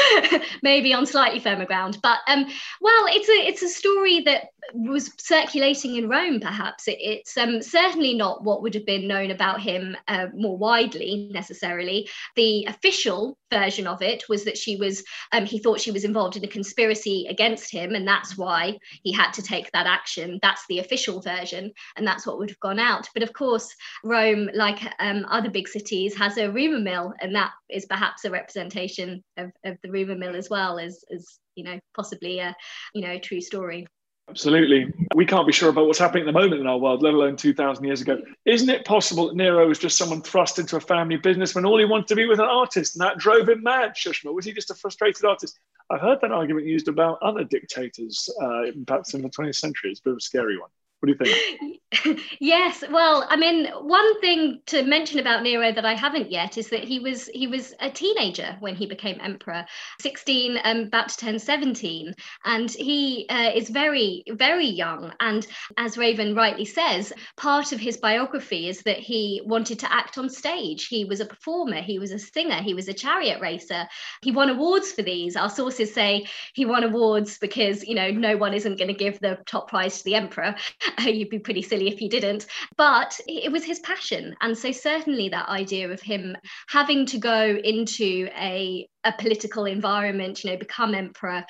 maybe 0.64 0.94
on 0.94 1.06
slightly 1.06 1.40
firmer 1.40 1.66
ground, 1.66 2.00
but 2.02 2.20
um, 2.28 2.46
well, 2.82 3.06
it's 3.10 3.30
a 3.30 3.48
it's 3.48 3.62
a 3.62 3.70
story 3.70 4.22
that 4.22 4.50
was 4.74 5.12
circulating 5.18 5.96
in 5.96 6.10
Rome. 6.10 6.40
Perhaps 6.40 6.88
it, 6.88 6.98
it's 7.00 7.38
um, 7.38 7.62
certainly 7.62 8.16
not 8.16 8.44
what 8.44 8.64
would 8.64 8.74
have 8.74 8.86
been 8.86 9.08
known 9.08 9.32
about 9.32 9.62
him 9.62 9.96
uh, 10.08 10.28
more 10.34 10.58
widely 10.58 11.30
necessarily. 11.32 12.10
The 12.36 12.66
official 12.66 13.38
version 13.52 13.86
of 13.86 14.02
it 14.02 14.24
was 14.28 14.44
that 14.46 14.58
she 14.58 14.76
was 14.78 15.04
um, 15.32 15.46
he 15.46 15.60
thought 15.60 15.80
she 15.80 15.92
was 15.92 16.04
involved 16.04 16.36
in 16.36 16.44
a 16.44 16.48
conspiracy 16.48 17.28
against 17.30 17.72
him, 17.72 17.94
and 17.94 18.08
that's 18.08 18.38
why 18.38 18.78
he 19.04 19.12
had 19.12 19.32
to 19.34 19.42
take 19.42 19.72
that 19.72 19.86
action. 19.86 20.40
That's 20.42 20.66
the 20.68 20.80
official 20.80 21.22
version, 21.22 21.72
and 21.96 22.08
that's 22.08 22.26
what 22.26 22.40
would 22.40 22.50
have 22.50 22.60
gone 22.60 22.80
out. 22.80 23.08
But 23.14 23.24
of 23.24 23.34
course, 23.34 23.74
Rome, 24.04 24.50
like 24.54 24.80
um, 25.00 25.26
other 25.30 25.50
big 25.50 25.68
cities 25.68 26.15
has 26.16 26.38
a 26.38 26.52
rumor 26.52 26.80
mill, 26.80 27.14
and 27.20 27.36
that 27.36 27.52
is 27.70 27.86
perhaps 27.86 28.26
a 28.26 28.32
representation 28.32 29.24
of, 29.38 29.52
of 29.64 29.78
the 29.84 29.92
rumor 29.92 30.16
mill 30.16 30.36
as 30.36 30.50
well 30.50 30.80
as, 30.80 31.04
as 31.12 31.40
you 31.56 31.64
know, 31.64 31.80
possibly 31.96 32.40
a 32.40 32.56
you 32.94 33.02
know 33.02 33.18
true 33.20 33.42
story. 33.42 33.88
Absolutely. 34.28 34.92
We 35.14 35.26
can't 35.26 35.46
be 35.46 35.54
sure 35.54 35.70
about 35.70 35.86
what's 35.86 36.00
happening 36.00 36.24
at 36.24 36.26
the 36.26 36.40
moment 36.40 36.60
in 36.60 36.66
our 36.66 36.80
world, 36.80 37.04
let 37.04 37.14
alone 37.14 37.36
2,000 37.36 37.84
years 37.86 38.02
ago. 38.02 38.20
Isn't 38.46 38.70
it 38.70 38.84
possible 38.84 39.28
that 39.28 39.36
Nero 39.36 39.68
was 39.68 39.78
just 39.78 40.00
someone 40.00 40.22
thrust 40.24 40.58
into 40.58 40.78
a 40.78 40.80
family 40.80 41.18
business 41.18 41.54
when 41.54 41.64
all 41.64 41.78
he 41.78 41.86
wanted 41.86 42.08
to 42.08 42.16
be 42.16 42.26
was 42.26 42.40
an 42.40 42.46
artist 42.46 42.96
and 42.96 43.02
that 43.02 43.20
drove 43.20 43.48
him 43.48 43.62
mad, 43.62 43.94
Shushma? 43.94 44.34
Was 44.34 44.46
he 44.46 44.52
just 44.52 44.72
a 44.72 44.76
frustrated 44.76 45.26
artist? 45.26 45.60
I've 45.92 46.02
heard 46.02 46.20
that 46.22 46.32
argument 46.32 46.66
used 46.66 46.88
about 46.88 47.22
other 47.22 47.44
dictators, 47.44 48.28
uh, 48.42 48.64
perhaps 48.88 49.14
in 49.14 49.22
the 49.22 49.30
20th 49.30 49.58
century. 49.58 49.92
It's 49.92 50.00
a 50.00 50.04
bit 50.04 50.12
of 50.14 50.18
a 50.18 50.22
scary 50.22 50.58
one. 50.58 50.70
What 51.06 51.20
do 51.20 51.26
you 51.26 51.36
think? 51.36 51.66
yes, 52.40 52.84
well, 52.90 53.26
I 53.30 53.36
mean, 53.36 53.68
one 53.68 54.20
thing 54.20 54.62
to 54.68 54.84
mention 54.84 55.20
about 55.20 55.44
Nero 55.44 55.72
that 55.72 55.86
I 55.86 55.94
haven't 55.94 56.32
yet 56.32 56.58
is 56.58 56.70
that 56.70 56.84
he 56.84 57.00
was 57.00 57.28
he 57.28 57.48
was 57.48 57.74
a 57.80 57.90
teenager 57.90 58.58
when 58.60 58.76
he 58.76 58.86
became 58.86 59.20
emperor, 59.22 59.66
16, 60.02 60.60
um, 60.64 60.80
about 60.80 61.10
to 61.10 61.18
turn 61.18 61.40
17, 61.40 62.14
and 62.44 62.72
he 62.72 63.28
uh, 63.30 63.52
is 63.54 63.70
very 63.70 64.24
very 64.30 64.66
young. 64.66 65.14
And 65.20 65.46
as 65.78 65.98
Raven 65.98 66.36
rightly 66.36 66.66
says, 66.66 67.14
part 67.38 67.72
of 67.72 67.80
his 67.80 67.98
biography 67.98 68.68
is 68.68 68.82
that 68.84 68.98
he 68.98 69.42
wanted 69.46 69.80
to 69.80 69.94
act 69.94 70.18
on 70.18 70.30
stage. 70.30 70.88
He 70.88 71.06
was 71.06 71.20
a 71.20 71.26
performer, 71.26 71.82
he 71.82 72.00
was 72.00 72.12
a 72.12 72.20
singer, 72.20 72.62
he 72.62 72.74
was 72.74 72.88
a 72.88 72.94
chariot 72.94 73.40
racer. 73.42 73.88
He 74.22 74.32
won 74.32 74.50
awards 74.50 74.92
for 74.92 75.04
these. 75.04 75.36
Our 75.36 75.50
sources 75.50 75.94
say 75.94 76.26
he 76.54 76.66
won 76.66 76.84
awards 76.84 77.38
because 77.38 77.84
you 77.84 77.96
know 77.96 78.10
no 78.10 78.38
one 78.38 78.54
isn't 78.54 78.78
going 78.78 78.88
to 78.88 78.94
give 78.94 79.20
the 79.20 79.38
top 79.46 79.70
prize 79.70 80.00
to 80.00 80.04
the 80.04 80.16
emperor. 80.16 80.56
you'd 81.06 81.30
be 81.30 81.40
pretty 81.40 81.62
silly 81.62 81.88
if 81.88 82.02
you 82.02 82.10
didn't. 82.10 82.46
But 82.78 83.20
it 83.28 83.52
was 83.52 83.64
his 83.64 83.80
passion. 83.80 84.36
And 84.42 84.58
so, 84.58 84.72
certainly, 84.72 85.30
that 85.30 85.50
idea 85.50 85.90
of 85.92 86.02
him 86.02 86.36
having 86.68 87.06
to 87.08 87.18
go 87.18 87.58
into 87.64 88.30
a, 88.38 88.88
a 89.04 89.14
political 89.14 89.66
environment, 89.66 90.44
you 90.44 90.52
know, 90.52 90.58
become 90.58 90.96
emperor, 90.96 91.46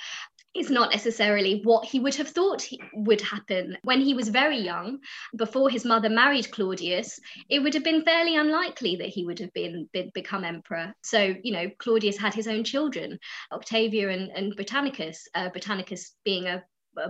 is 0.56 0.70
not 0.70 0.92
necessarily 0.92 1.62
what 1.64 1.86
he 1.86 2.00
would 2.00 2.16
have 2.16 2.30
thought 2.30 2.66
would 2.94 3.20
happen. 3.20 3.78
When 3.84 4.00
he 4.00 4.14
was 4.14 4.30
very 4.30 4.58
young, 4.58 5.00
before 5.36 5.70
his 5.70 5.84
mother 5.84 6.10
married 6.10 6.50
Claudius, 6.52 7.20
it 7.50 7.60
would 7.60 7.74
have 7.74 7.84
been 7.84 8.06
fairly 8.06 8.38
unlikely 8.38 8.96
that 8.98 9.10
he 9.10 9.26
would 9.26 9.40
have 9.40 9.52
been, 9.54 9.90
been 9.92 10.12
become 10.14 10.46
emperor. 10.46 10.94
So, 11.04 11.36
you 11.44 11.52
know, 11.52 11.70
Claudius 11.78 12.18
had 12.18 12.34
his 12.34 12.48
own 12.48 12.64
children, 12.64 13.20
Octavia 13.52 14.10
and, 14.10 14.32
and 14.32 14.56
Britannicus, 14.56 15.28
uh, 15.36 15.50
Britannicus 15.50 16.14
being 16.24 16.48
a 16.48 16.56
a 16.56 16.64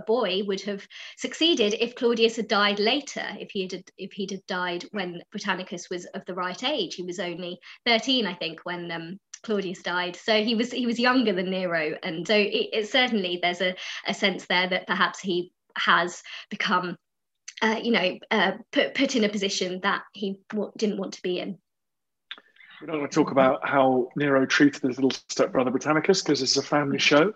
boy 0.06 0.42
would 0.44 0.60
have 0.62 0.86
succeeded 1.16 1.74
if 1.80 1.94
Claudius 1.94 2.36
had 2.36 2.48
died 2.48 2.78
later, 2.78 3.26
if 3.38 3.50
he 3.50 3.62
had 3.62 3.84
if 3.98 4.12
he'd 4.12 4.30
have 4.30 4.46
died 4.46 4.84
when 4.92 5.22
Britannicus 5.30 5.90
was 5.90 6.04
of 6.06 6.24
the 6.26 6.34
right 6.34 6.62
age. 6.64 6.94
He 6.94 7.02
was 7.02 7.18
only 7.18 7.58
13, 7.86 8.26
I 8.26 8.34
think, 8.34 8.60
when 8.64 8.90
um, 8.90 9.18
Claudius 9.42 9.82
died. 9.82 10.16
So 10.16 10.42
he 10.42 10.54
was 10.54 10.72
he 10.72 10.86
was 10.86 10.98
younger 10.98 11.32
than 11.32 11.50
Nero, 11.50 11.96
and 12.02 12.26
so 12.26 12.34
it, 12.34 12.68
it 12.72 12.88
certainly 12.88 13.38
there's 13.40 13.60
a, 13.60 13.74
a 14.06 14.14
sense 14.14 14.46
there 14.46 14.68
that 14.68 14.86
perhaps 14.86 15.20
he 15.20 15.52
has 15.76 16.22
become, 16.50 16.96
uh, 17.62 17.80
you 17.82 17.92
know, 17.92 18.18
uh, 18.30 18.52
put 18.72 18.94
put 18.94 19.16
in 19.16 19.24
a 19.24 19.28
position 19.28 19.80
that 19.82 20.02
he 20.12 20.40
w- 20.50 20.72
didn't 20.76 20.98
want 20.98 21.14
to 21.14 21.22
be 21.22 21.38
in. 21.38 21.58
We 22.80 22.86
don't 22.86 23.00
want 23.00 23.10
to 23.10 23.14
talk 23.14 23.30
about 23.30 23.66
how 23.66 24.08
Nero 24.16 24.44
treated 24.44 24.82
his 24.82 24.96
little 24.96 25.12
stepbrother 25.28 25.70
Britannicus 25.70 26.22
because 26.22 26.42
it's 26.42 26.56
a 26.56 26.62
family 26.62 26.98
show. 26.98 27.32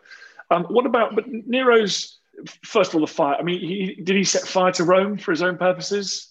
Um, 0.51 0.65
what 0.65 0.87
about 0.87 1.15
but 1.15 1.25
Nero's 1.29 2.20
first 2.63 2.91
of 2.91 2.97
all, 2.97 3.01
the 3.01 3.13
fire. 3.13 3.37
I 3.39 3.43
mean, 3.43 3.61
he, 3.61 4.01
did 4.03 4.17
he 4.17 4.25
set 4.25 4.43
fire 4.43 4.73
to 4.73 4.85
Rome 4.85 5.19
for 5.19 5.31
his 5.31 5.43
own 5.43 5.57
purposes? 5.57 6.30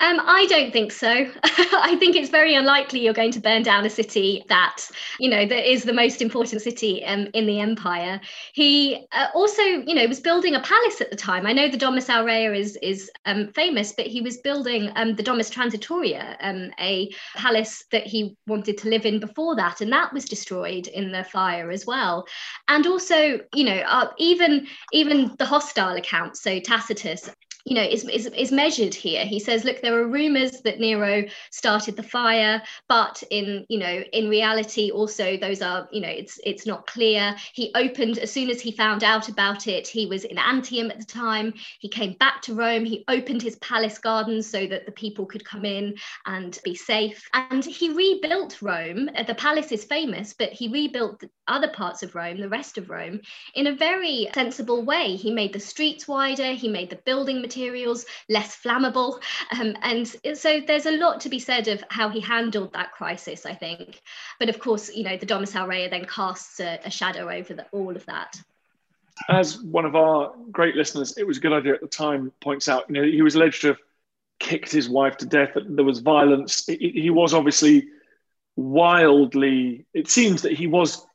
Um, 0.00 0.20
I 0.24 0.46
don't 0.46 0.72
think 0.72 0.90
so. 0.90 1.08
I 1.44 1.96
think 2.00 2.16
it's 2.16 2.28
very 2.28 2.56
unlikely 2.56 2.98
you're 3.00 3.14
going 3.14 3.30
to 3.30 3.40
burn 3.40 3.62
down 3.62 3.86
a 3.86 3.90
city 3.90 4.44
that, 4.48 4.78
you 5.20 5.30
know, 5.30 5.46
that 5.46 5.70
is 5.70 5.84
the 5.84 5.92
most 5.92 6.20
important 6.20 6.62
city 6.62 7.04
um, 7.04 7.28
in 7.32 7.46
the 7.46 7.60
empire. 7.60 8.20
He 8.54 9.06
uh, 9.12 9.28
also, 9.34 9.62
you 9.62 9.94
know, 9.94 10.04
was 10.06 10.18
building 10.18 10.56
a 10.56 10.60
palace 10.60 11.00
at 11.00 11.10
the 11.10 11.16
time. 11.16 11.46
I 11.46 11.52
know 11.52 11.68
the 11.68 11.76
Domus 11.76 12.10
Aurea 12.10 12.52
is 12.52 12.76
is 12.82 13.08
um, 13.24 13.52
famous, 13.52 13.92
but 13.92 14.06
he 14.08 14.20
was 14.20 14.38
building 14.38 14.90
um, 14.96 15.14
the 15.14 15.22
Domus 15.22 15.48
Transitoria, 15.48 16.36
um, 16.40 16.72
a 16.80 17.08
palace 17.36 17.84
that 17.92 18.04
he 18.04 18.36
wanted 18.48 18.76
to 18.78 18.88
live 18.88 19.06
in 19.06 19.20
before 19.20 19.54
that, 19.56 19.80
and 19.80 19.92
that 19.92 20.12
was 20.12 20.24
destroyed 20.24 20.88
in 20.88 21.12
the 21.12 21.22
fire 21.22 21.70
as 21.70 21.86
well. 21.86 22.26
And 22.66 22.84
also, 22.88 23.38
you 23.54 23.64
know, 23.64 23.80
uh, 23.86 24.08
even 24.18 24.66
even 24.92 25.36
the 25.38 25.46
hostile 25.46 25.94
accounts. 25.94 26.42
So 26.42 26.58
Tacitus 26.58 27.30
you 27.64 27.74
know, 27.74 27.82
is, 27.82 28.04
is, 28.04 28.26
is 28.26 28.52
measured 28.52 28.94
here. 28.94 29.24
He 29.24 29.40
says, 29.40 29.64
look, 29.64 29.80
there 29.80 29.98
are 29.98 30.06
rumors 30.06 30.60
that 30.62 30.80
Nero 30.80 31.24
started 31.50 31.96
the 31.96 32.02
fire, 32.02 32.62
but 32.88 33.22
in, 33.30 33.64
you 33.70 33.78
know, 33.78 34.02
in 34.12 34.28
reality, 34.28 34.90
also 34.90 35.38
those 35.38 35.62
are, 35.62 35.88
you 35.90 36.02
know, 36.02 36.08
it's 36.08 36.38
it's 36.44 36.66
not 36.66 36.86
clear. 36.86 37.34
He 37.54 37.72
opened 37.74 38.18
as 38.18 38.30
soon 38.30 38.50
as 38.50 38.60
he 38.60 38.70
found 38.70 39.02
out 39.02 39.30
about 39.30 39.66
it. 39.66 39.88
He 39.88 40.04
was 40.04 40.24
in 40.24 40.36
Antium 40.36 40.90
at 40.90 40.98
the 40.98 41.06
time. 41.06 41.54
He 41.78 41.88
came 41.88 42.12
back 42.14 42.42
to 42.42 42.54
Rome. 42.54 42.84
He 42.84 43.02
opened 43.08 43.40
his 43.40 43.56
palace 43.56 43.98
gardens 43.98 44.46
so 44.46 44.66
that 44.66 44.84
the 44.84 44.92
people 44.92 45.24
could 45.24 45.44
come 45.44 45.64
in 45.64 45.94
and 46.26 46.58
be 46.64 46.74
safe. 46.74 47.26
And 47.32 47.64
he 47.64 47.94
rebuilt 47.94 48.60
Rome. 48.60 49.08
Uh, 49.16 49.22
the 49.22 49.34
palace 49.36 49.72
is 49.72 49.84
famous, 49.84 50.34
but 50.34 50.50
he 50.52 50.68
rebuilt 50.68 51.24
other 51.48 51.68
parts 51.68 52.02
of 52.02 52.14
Rome, 52.14 52.40
the 52.40 52.48
rest 52.48 52.76
of 52.76 52.90
Rome, 52.90 53.20
in 53.54 53.68
a 53.68 53.74
very 53.74 54.28
sensible 54.34 54.84
way. 54.84 55.16
He 55.16 55.30
made 55.30 55.54
the 55.54 55.60
streets 55.60 56.06
wider. 56.06 56.52
He 56.52 56.68
made 56.68 56.90
the 56.90 56.96
building 56.96 57.40
materials 57.40 57.53
materials, 57.54 58.06
less 58.28 58.56
flammable. 58.56 59.20
Um, 59.58 59.76
and 59.82 60.06
so 60.34 60.60
there's 60.66 60.86
a 60.86 60.96
lot 60.96 61.20
to 61.20 61.28
be 61.28 61.38
said 61.38 61.68
of 61.68 61.82
how 61.90 62.08
he 62.08 62.20
handled 62.20 62.72
that 62.72 62.92
crisis, 62.92 63.46
I 63.46 63.54
think. 63.54 64.00
But 64.38 64.48
of 64.48 64.58
course, 64.58 64.94
you 64.94 65.04
know, 65.04 65.16
the 65.16 65.26
Domus 65.26 65.54
Aurea 65.54 65.88
then 65.88 66.06
casts 66.06 66.60
a, 66.60 66.80
a 66.84 66.90
shadow 66.90 67.30
over 67.30 67.54
the, 67.54 67.66
all 67.72 67.94
of 67.94 68.04
that. 68.06 68.40
As 69.28 69.62
one 69.62 69.84
of 69.84 69.94
our 69.94 70.34
great 70.50 70.74
listeners, 70.74 71.16
it 71.16 71.26
was 71.26 71.38
a 71.38 71.40
good 71.40 71.52
idea 71.52 71.74
at 71.74 71.80
the 71.80 71.86
time, 71.86 72.32
points 72.40 72.68
out, 72.68 72.84
you 72.88 72.94
know, 72.94 73.04
he 73.04 73.22
was 73.22 73.36
alleged 73.36 73.60
to 73.60 73.68
have 73.68 73.78
kicked 74.40 74.72
his 74.72 74.88
wife 74.88 75.16
to 75.18 75.26
death, 75.26 75.50
there 75.54 75.84
was 75.84 76.00
violence. 76.00 76.66
He 76.66 77.10
was 77.10 77.32
obviously 77.32 77.86
wildly, 78.56 79.86
it 79.94 80.08
seems 80.08 80.42
that 80.42 80.52
he 80.52 80.66
was, 80.66 81.06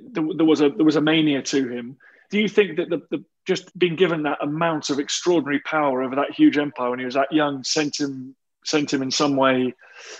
there, 0.00 0.22
was 0.22 0.60
a 0.60 0.68
there 0.70 0.84
was 0.84 0.94
a 0.94 1.00
mania 1.00 1.42
to 1.42 1.68
him. 1.68 1.96
Do 2.30 2.38
you 2.38 2.48
think 2.48 2.76
that 2.76 2.88
the, 2.88 3.02
the 3.10 3.24
just 3.46 3.76
being 3.78 3.96
given 3.96 4.22
that 4.22 4.38
amount 4.42 4.90
of 4.90 4.98
extraordinary 4.98 5.60
power 5.60 6.02
over 6.02 6.16
that 6.16 6.32
huge 6.32 6.58
empire 6.58 6.90
when 6.90 6.98
he 6.98 7.04
was 7.04 7.14
that 7.14 7.32
young 7.32 7.64
sent 7.64 7.98
him 7.98 8.36
sent 8.64 8.92
him 8.92 9.02
in 9.02 9.10
some 9.10 9.36
way 9.36 9.74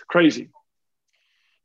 crazy. 0.09 0.51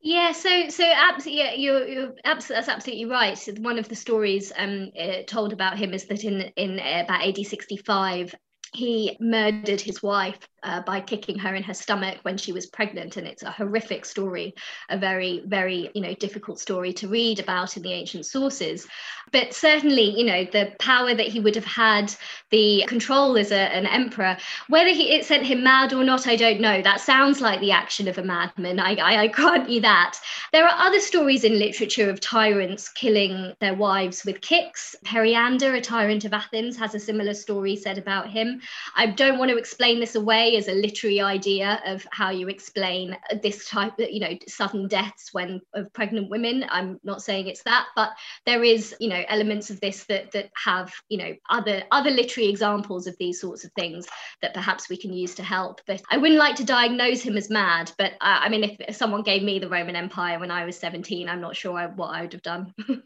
Yeah, 0.02 0.34
so 0.34 0.70
so 0.70 0.84
absolutely, 0.86 1.44
yeah, 1.44 1.54
you're, 1.54 1.88
you're 1.88 2.14
absolutely 2.25 2.56
that's 2.58 2.70
absolutely 2.70 3.06
right. 3.06 3.50
One 3.58 3.80
of 3.80 3.90
the 3.90 3.96
stories 3.96 4.52
um, 4.56 4.92
uh, 5.00 5.24
told 5.25 5.52
about 5.52 5.80
him 5.80 5.94
is 5.94 6.06
that 6.06 6.24
in 6.24 6.42
in 6.56 6.80
uh, 6.80 7.02
about 7.04 7.28
AD 7.28 7.38
65, 7.38 8.36
he 8.74 9.18
murdered 9.20 9.82
his 9.82 10.04
wife 10.04 10.38
uh, 10.66 10.82
by 10.82 11.00
kicking 11.00 11.40
her 11.40 11.56
in 11.56 11.64
her 11.64 11.74
stomach 11.74 12.18
when 12.24 12.38
she 12.38 12.52
was 12.52 12.66
pregnant. 12.66 13.18
And 13.18 13.28
it's 13.28 13.44
a 13.44 13.52
horrific 13.52 14.04
story 14.04 14.54
a 14.90 14.98
very 14.98 15.42
very 15.46 15.90
you 15.94 16.02
know 16.02 16.14
difficult 16.16 16.60
story 16.60 16.92
to 16.94 17.08
read 17.08 17.40
about 17.40 17.78
in 17.78 17.84
the 17.84 17.94
ancient 17.94 18.26
sources. 18.26 18.88
But 19.32 19.54
certainly 19.54 20.18
you 20.18 20.26
know 20.26 20.44
the 20.46 20.74
power 20.80 21.14
that 21.14 21.28
he 21.28 21.40
would 21.40 21.56
have 21.56 21.66
had 21.66 22.14
the 22.50 22.84
control 22.88 23.38
as 23.38 23.52
a, 23.52 23.60
an 23.60 23.86
emperor 23.86 24.38
whether 24.70 24.90
he, 24.90 25.12
it 25.12 25.26
sent 25.26 25.46
him 25.46 25.64
mad 25.64 25.94
or 25.94 26.04
not 26.04 26.28
i 26.28 26.36
don't 26.36 26.60
know. 26.60 26.82
That 26.82 27.00
sounds 27.00 27.42
like 27.42 27.60
the 27.60 27.72
action 27.72 28.08
of 28.08 28.18
a 28.18 28.24
madman. 28.24 28.80
I, 28.80 28.96
I, 28.96 29.22
I 29.24 29.28
grant 29.28 29.70
you 29.70 29.82
that. 29.82 30.18
There 30.52 30.66
are 30.66 30.88
other 30.88 31.00
stories 31.00 31.44
in 31.44 31.60
literature 31.60 32.10
of 32.10 32.20
tyrants 32.20 32.90
killing 32.90 33.54
their 33.60 33.74
wives 33.76 34.26
with 34.26 34.42
kicks. 34.42 34.96
Periander 35.04 35.76
a 35.76 35.82
tyrant 35.82 36.26
of 36.26 36.34
athens 36.34 36.78
has 36.78 36.96
a 36.96 37.00
similar 37.00 37.34
story 37.34 37.76
said 37.76 37.98
about 37.98 38.30
him. 38.30 38.62
I 38.96 39.08
don't 39.08 39.38
want 39.38 39.52
to 39.52 39.58
explain 39.58 40.00
this 40.00 40.16
away 40.16 40.55
as 40.56 40.68
a 40.68 40.74
literary 40.74 41.22
idea 41.22 41.82
of 41.86 42.06
how 42.12 42.30
you 42.30 42.48
explain 42.48 43.18
this 43.42 43.70
type 43.70 43.94
you 43.98 44.20
know 44.20 44.38
sudden 44.48 44.88
deaths 44.88 45.34
when 45.34 45.62
of 45.74 45.92
pregnant 45.94 46.30
women. 46.30 46.66
I'm 46.70 47.00
not 47.04 47.22
saying 47.22 47.48
it's 47.48 47.64
that 47.64 47.88
but 47.96 48.12
there 48.46 48.64
is 48.64 48.96
you 49.00 49.10
know 49.10 49.24
elements 49.28 49.70
of 49.70 49.80
this 49.80 50.06
that 50.06 50.32
that 50.32 50.50
have 50.64 50.94
you 51.10 51.18
know 51.18 51.34
other 51.50 51.84
other 51.92 52.12
literary 52.12 52.50
examples 52.50 53.08
of 53.08 53.16
these 53.20 53.40
sorts 53.40 53.64
of 53.64 53.72
things 53.74 54.08
that 54.42 54.54
perhaps 54.54 54.90
we 54.90 54.98
can 54.98 55.14
use 55.14 55.36
to 55.36 55.44
help. 55.44 55.82
But 55.86 56.02
i 56.10 56.18
wouldn't 56.18 56.40
like 56.40 56.56
to 56.56 56.64
diagnose 56.64 57.22
him 57.22 57.38
as 57.38 57.50
mad 57.50 57.92
but 57.98 58.14
i 58.22 58.50
mean 58.50 58.64
if, 58.64 58.78
if 58.80 58.96
someone 58.96 59.24
gave 59.24 59.44
me 59.44 59.60
the 59.60 59.70
roman 59.70 59.96
empire 59.96 60.40
when 60.40 60.52
i 60.52 60.66
was 60.66 60.78
17 60.78 61.30
i'm 61.30 61.42
not 61.42 61.56
sure 61.56 61.78
I, 61.78 61.88
what 61.88 62.08
i 62.08 62.22
would 62.22 62.34
have 62.34 62.42
done. 62.42 62.74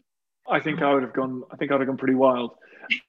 I 0.48 0.60
think 0.60 0.82
i 0.82 0.92
would 0.92 1.02
have 1.02 1.12
gone 1.12 1.42
i 1.50 1.56
think 1.56 1.70
i'd 1.70 1.80
have 1.80 1.86
gone 1.86 1.96
pretty 1.96 2.14
wild. 2.14 2.52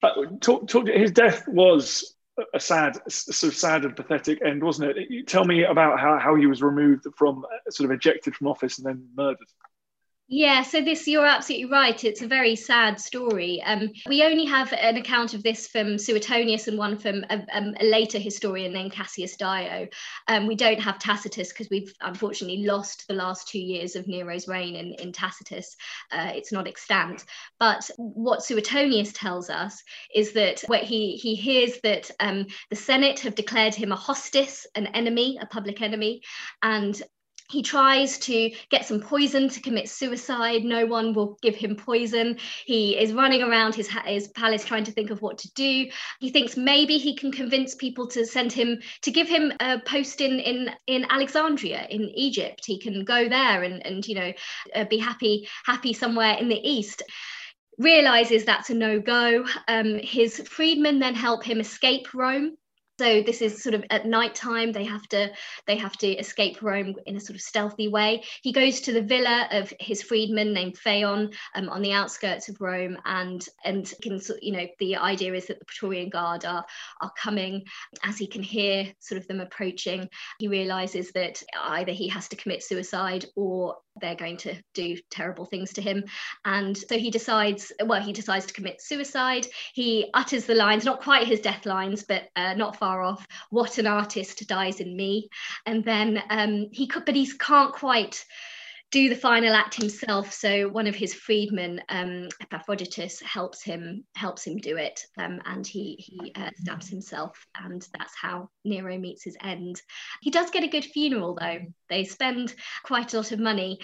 Uh, 0.04 0.26
talk, 0.42 0.68
talk, 0.68 0.88
his 0.88 1.12
death 1.12 1.48
was 1.48 2.16
a 2.54 2.60
sad, 2.60 2.98
sort 3.12 3.52
of 3.52 3.58
sad 3.58 3.86
and 3.86 3.96
pathetic 3.96 4.42
end, 4.44 4.64
wasn't 4.64 4.98
it? 4.98 5.28
Tell 5.28 5.46
me 5.46 5.64
about 5.64 6.00
how, 6.00 6.18
how 6.20 6.36
he 6.36 6.46
was 6.46 6.62
removed 6.62 7.06
from, 7.16 7.46
uh, 7.46 7.72
sort 7.72 7.90
of 7.90 7.96
ejected 7.96 8.36
from 8.36 8.48
office 8.48 8.78
and 8.78 8.88
then 8.88 9.08
murdered. 9.16 9.48
Yeah, 10.34 10.64
so 10.64 10.80
this, 10.80 11.10
you're 11.10 11.26
absolutely 11.26 11.70
right. 11.70 12.02
It's 12.06 12.22
a 12.22 12.28
very 12.28 12.56
sad 12.56 13.02
story. 13.02 13.62
Um, 13.64 13.92
we 14.08 14.24
only 14.24 14.46
have 14.46 14.72
an 14.72 14.96
account 14.96 15.34
of 15.34 15.44
this 15.44 15.68
from 15.68 15.98
Suetonius 15.98 16.70
and 16.70 16.78
one 16.78 16.98
from 16.98 17.26
a, 17.30 17.46
um, 17.52 17.76
a 17.82 17.84
later 17.84 18.18
historian 18.18 18.72
named 18.72 18.94
Cassius 18.94 19.36
Dio. 19.36 19.90
Um, 20.30 20.48
we 20.48 20.56
don't 20.56 20.80
have 20.80 21.00
Tacitus 21.00 21.50
because 21.50 21.70
we've 21.70 21.94
unfortunately 22.00 22.64
lost 22.66 23.10
the 23.10 23.14
last 23.14 23.50
two 23.50 23.60
years 23.60 23.98
of 23.98 24.08
Nero's 24.08 24.48
reign 24.48 24.78
in, 24.78 24.94
in 24.94 25.12
Tacitus. 25.12 25.76
Uh, 26.14 26.32
it's 26.34 26.54
not 26.54 26.66
extant. 26.66 27.26
But 27.60 27.90
what 27.98 28.42
Suetonius 28.42 29.12
tells 29.12 29.50
us 29.50 29.84
is 30.16 30.32
that 30.32 30.64
what 30.68 30.84
he, 30.84 31.18
he 31.18 31.36
hears 31.36 31.82
that 31.84 32.10
um, 32.22 32.48
the 32.70 32.78
Senate 32.78 33.20
have 33.20 33.36
declared 33.36 33.76
him 33.76 33.92
a 33.92 33.98
hostis, 33.98 34.66
an 34.76 34.88
enemy, 34.88 35.40
a 35.42 35.46
public 35.46 35.82
enemy, 35.82 36.22
and 36.64 37.02
he 37.52 37.62
tries 37.62 38.18
to 38.20 38.52
get 38.70 38.86
some 38.86 39.02
poison 39.02 39.50
to 39.50 39.62
commit 39.62 39.90
suicide. 39.90 40.64
No 40.64 40.86
one 40.86 41.14
will 41.14 41.38
give 41.42 41.56
him 41.56 41.76
poison. 41.76 42.38
He 42.66 42.98
is 42.98 43.14
running 43.14 43.44
around 43.44 43.76
his, 43.76 43.90
his 44.06 44.30
palace 44.30 44.64
trying 44.64 44.86
to 44.86 44.92
think 44.92 45.10
of 45.10 45.22
what 45.22 45.38
to 45.40 45.54
do. 45.54 45.88
He 46.20 46.30
thinks 46.30 46.56
maybe 46.56 46.98
he 46.98 47.16
can 47.16 47.32
convince 47.32 47.76
people 47.76 48.08
to 48.08 48.26
send 48.26 48.54
him, 48.54 48.80
to 49.02 49.12
give 49.12 49.28
him 49.28 49.52
a 49.60 49.80
post 49.80 50.22
in, 50.22 50.40
in, 50.40 50.72
in 50.88 51.06
Alexandria, 51.10 51.86
in 51.90 52.10
Egypt. 52.16 52.66
He 52.66 52.80
can 52.80 53.04
go 53.04 53.28
there 53.28 53.64
and, 53.64 53.86
and 53.86 54.08
you 54.08 54.16
know, 54.16 54.34
uh, 54.74 54.86
be 54.86 54.98
happy, 54.98 55.48
happy 55.66 55.94
somewhere 55.94 56.38
in 56.38 56.48
the 56.48 56.60
East 56.68 57.04
realizes 57.78 58.46
that's 58.46 58.70
a 58.70 58.74
no 58.74 59.00
go. 59.00 59.46
Um, 59.68 60.00
his 60.04 60.40
freedmen 60.48 61.00
then 61.00 61.16
help 61.16 61.44
him 61.44 61.60
escape 61.60 62.14
Rome 62.14 62.58
so 63.02 63.24
this 63.24 63.42
is 63.42 63.64
sort 63.64 63.74
of 63.74 63.84
at 63.90 64.06
night 64.06 64.36
time 64.36 64.72
they 64.72 64.84
have 64.84 65.08
to 65.08 65.32
they 65.66 65.76
have 65.76 65.98
to 65.98 66.08
escape 66.08 66.62
rome 66.62 66.94
in 67.08 67.16
a 67.16 67.20
sort 67.20 67.34
of 67.36 67.42
stealthy 67.42 67.88
way. 67.88 68.24
He 68.44 68.52
goes 68.52 68.82
to 68.82 68.94
the 68.94 69.02
villa 69.02 69.48
of 69.52 69.74
his 69.80 70.04
freedman 70.04 70.54
named 70.54 70.78
phaon 70.78 71.34
um, 71.56 71.70
on 71.70 71.82
the 71.82 71.94
outskirts 71.94 72.48
of 72.48 72.62
rome 72.62 73.00
and 73.06 73.44
and 73.66 73.92
can 74.04 74.22
you 74.40 74.52
know 74.52 74.68
the 74.78 74.98
idea 74.98 75.34
is 75.34 75.48
that 75.48 75.58
the 75.58 75.66
praetorian 75.66 76.10
guard 76.10 76.46
are 76.46 76.64
are 77.02 77.12
coming. 77.18 77.64
As 78.04 78.20
he 78.20 78.28
can 78.28 78.44
hear 78.44 78.94
sort 79.00 79.20
of 79.20 79.28
them 79.28 79.40
approaching 79.40 80.08
he 80.38 80.48
realizes 80.48 81.12
that 81.14 81.42
either 81.60 81.94
he 81.94 82.08
has 82.10 82.28
to 82.28 82.36
commit 82.36 82.62
suicide 82.62 83.26
or 83.36 83.78
they're 84.00 84.16
going 84.16 84.38
to 84.38 84.56
do 84.74 84.98
terrible 85.10 85.46
things 85.46 85.74
to 85.74 85.82
him. 85.82 86.06
And 86.46 86.78
so 86.78 86.98
he 86.98 87.10
decides 87.10 87.72
well 87.84 88.02
he 88.02 88.14
decides 88.14 88.46
to 88.46 88.54
commit 88.54 88.80
suicide. 88.80 89.48
He 89.74 90.10
utters 90.14 90.46
the 90.46 90.56
lines 90.56 90.86
not 90.86 91.02
quite 91.02 91.28
his 91.28 91.42
death 91.42 91.66
lines 91.66 92.04
but 92.04 92.30
uh, 92.36 92.54
not 92.54 92.78
far 92.92 93.02
off 93.02 93.26
what 93.50 93.78
an 93.78 93.88
artist 93.88 94.46
dies 94.48 94.80
in 94.80 94.96
me 94.96 95.30
and 95.66 95.84
then 95.84 96.22
um, 96.30 96.68
he 96.72 96.88
could 96.88 97.06
but 97.06 97.16
he 97.16 97.26
can't 97.38 97.74
quite 97.74 98.26
do 98.92 99.08
the 99.08 99.16
final 99.16 99.54
act 99.54 99.76
himself. 99.76 100.34
So 100.34 100.68
one 100.68 100.86
of 100.86 100.96
his 100.96 101.14
freedmen, 101.14 101.82
um, 101.88 102.28
Epaphroditus, 102.42 103.22
helps 103.22 103.64
him 103.64 104.04
helps 104.16 104.46
him 104.46 104.58
do 104.58 104.76
it, 104.76 105.06
um, 105.18 105.40
and 105.46 105.66
he 105.66 105.96
he 105.98 106.34
uh, 106.36 106.50
stabs 106.58 106.90
himself, 106.90 107.48
and 107.56 107.88
that's 107.98 108.14
how 108.22 108.50
Nero 108.66 108.98
meets 108.98 109.24
his 109.24 109.38
end. 109.42 109.82
He 110.22 110.30
does 110.30 110.52
get 110.52 110.66
a 110.66 110.68
good 110.68 110.84
funeral 110.84 111.38
though. 111.40 111.60
They 111.88 112.04
spend 112.04 112.54
quite 112.84 113.14
a 113.14 113.18
lot 113.18 113.32
of 113.32 113.40
money 113.40 113.80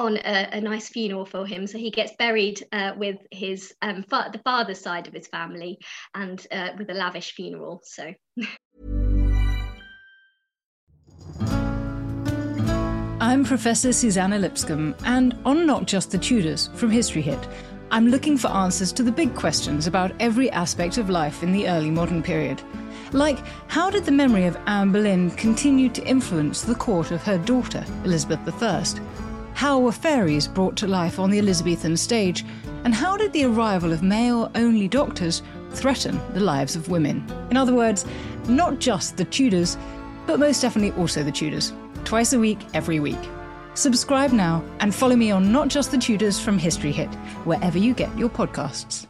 on 0.00 0.16
a, 0.16 0.48
a, 0.52 0.60
nice 0.60 0.88
funeral 0.88 1.26
for 1.26 1.46
him. 1.46 1.66
So 1.66 1.76
he 1.76 1.90
gets 1.90 2.12
buried 2.16 2.66
uh, 2.72 2.92
with 2.96 3.18
his 3.30 3.74
um, 3.82 4.02
fa- 4.02 4.30
the 4.32 4.38
father's 4.38 4.80
side 4.80 5.06
of 5.06 5.12
his 5.12 5.28
family 5.28 5.78
and 6.14 6.44
uh, 6.50 6.70
with 6.78 6.90
a 6.90 6.94
lavish 6.94 7.32
funeral. 7.32 7.82
So. 7.84 8.12
I'm 13.20 13.44
Professor 13.44 13.92
Susanna 13.92 14.38
Lipscomb, 14.38 14.94
and 15.04 15.36
on 15.44 15.66
Not 15.66 15.86
Just 15.86 16.10
the 16.10 16.18
Tudors 16.18 16.70
from 16.74 16.90
History 16.90 17.20
Hit, 17.20 17.38
I'm 17.90 18.08
looking 18.08 18.38
for 18.38 18.48
answers 18.48 18.92
to 18.92 19.02
the 19.02 19.12
big 19.12 19.34
questions 19.34 19.86
about 19.86 20.12
every 20.20 20.50
aspect 20.52 20.96
of 20.96 21.10
life 21.10 21.42
in 21.42 21.52
the 21.52 21.68
early 21.68 21.90
modern 21.90 22.22
period. 22.22 22.62
Like, 23.12 23.38
how 23.68 23.90
did 23.90 24.04
the 24.04 24.12
memory 24.12 24.46
of 24.46 24.56
Anne 24.66 24.92
Boleyn 24.92 25.30
continue 25.32 25.90
to 25.90 26.04
influence 26.06 26.62
the 26.62 26.74
court 26.74 27.10
of 27.10 27.22
her 27.24 27.36
daughter, 27.36 27.84
Elizabeth 28.04 28.62
I? 28.62 28.84
How 29.60 29.78
were 29.78 29.92
fairies 29.92 30.48
brought 30.48 30.74
to 30.78 30.86
life 30.86 31.18
on 31.18 31.28
the 31.28 31.38
Elizabethan 31.38 31.94
stage? 31.98 32.46
And 32.84 32.94
how 32.94 33.18
did 33.18 33.30
the 33.34 33.44
arrival 33.44 33.92
of 33.92 34.02
male 34.02 34.50
only 34.54 34.88
doctors 34.88 35.42
threaten 35.72 36.18
the 36.32 36.40
lives 36.40 36.76
of 36.76 36.88
women? 36.88 37.22
In 37.50 37.58
other 37.58 37.74
words, 37.74 38.06
not 38.48 38.78
just 38.78 39.18
the 39.18 39.26
Tudors, 39.26 39.76
but 40.26 40.40
most 40.40 40.62
definitely 40.62 40.98
also 40.98 41.22
the 41.22 41.30
Tudors 41.30 41.74
twice 42.06 42.32
a 42.32 42.38
week, 42.38 42.58
every 42.72 43.00
week. 43.00 43.20
Subscribe 43.74 44.32
now 44.32 44.64
and 44.80 44.94
follow 44.94 45.14
me 45.14 45.30
on 45.30 45.52
Not 45.52 45.68
Just 45.68 45.90
the 45.90 45.98
Tudors 45.98 46.40
from 46.40 46.58
History 46.58 46.90
Hit, 46.90 47.14
wherever 47.44 47.76
you 47.76 47.92
get 47.92 48.16
your 48.16 48.30
podcasts. 48.30 49.09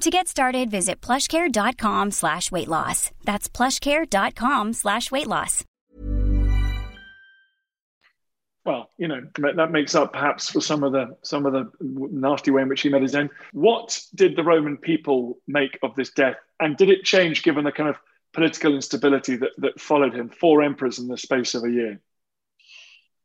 To 0.00 0.10
get 0.10 0.28
started, 0.28 0.70
visit 0.70 1.00
plushcare.com 1.00 2.10
slash 2.10 2.52
weight 2.52 2.68
loss. 2.68 3.10
That's 3.24 3.48
plushcare.com 3.48 4.72
slash 4.74 5.10
weight 5.10 5.26
loss. 5.26 5.64
well, 8.64 8.90
you 8.96 9.06
know, 9.08 9.20
that 9.56 9.70
makes 9.70 9.94
up 9.94 10.12
perhaps 10.12 10.50
for 10.50 10.60
some 10.60 10.82
of 10.82 10.92
the 10.92 11.16
some 11.22 11.44
of 11.44 11.52
the 11.52 11.70
nasty 11.80 12.50
way 12.50 12.62
in 12.62 12.68
which 12.68 12.80
he 12.80 12.88
met 12.88 13.02
his 13.02 13.14
end. 13.14 13.30
What 13.52 14.00
did 14.14 14.36
the 14.36 14.42
Roman 14.42 14.78
people 14.78 15.38
make 15.46 15.78
of 15.82 15.94
this 15.96 16.10
death, 16.10 16.36
and 16.60 16.76
did 16.76 16.88
it 16.88 17.04
change 17.04 17.42
given 17.42 17.64
the 17.64 17.72
kind 17.72 17.90
of 17.90 17.96
political 18.32 18.74
instability 18.74 19.36
that, 19.36 19.50
that 19.58 19.80
followed 19.80 20.14
him? 20.14 20.30
Four 20.30 20.62
emperors 20.62 20.98
in 20.98 21.08
the 21.08 21.18
space 21.18 21.54
of 21.54 21.64
a 21.64 21.70
year. 21.70 22.00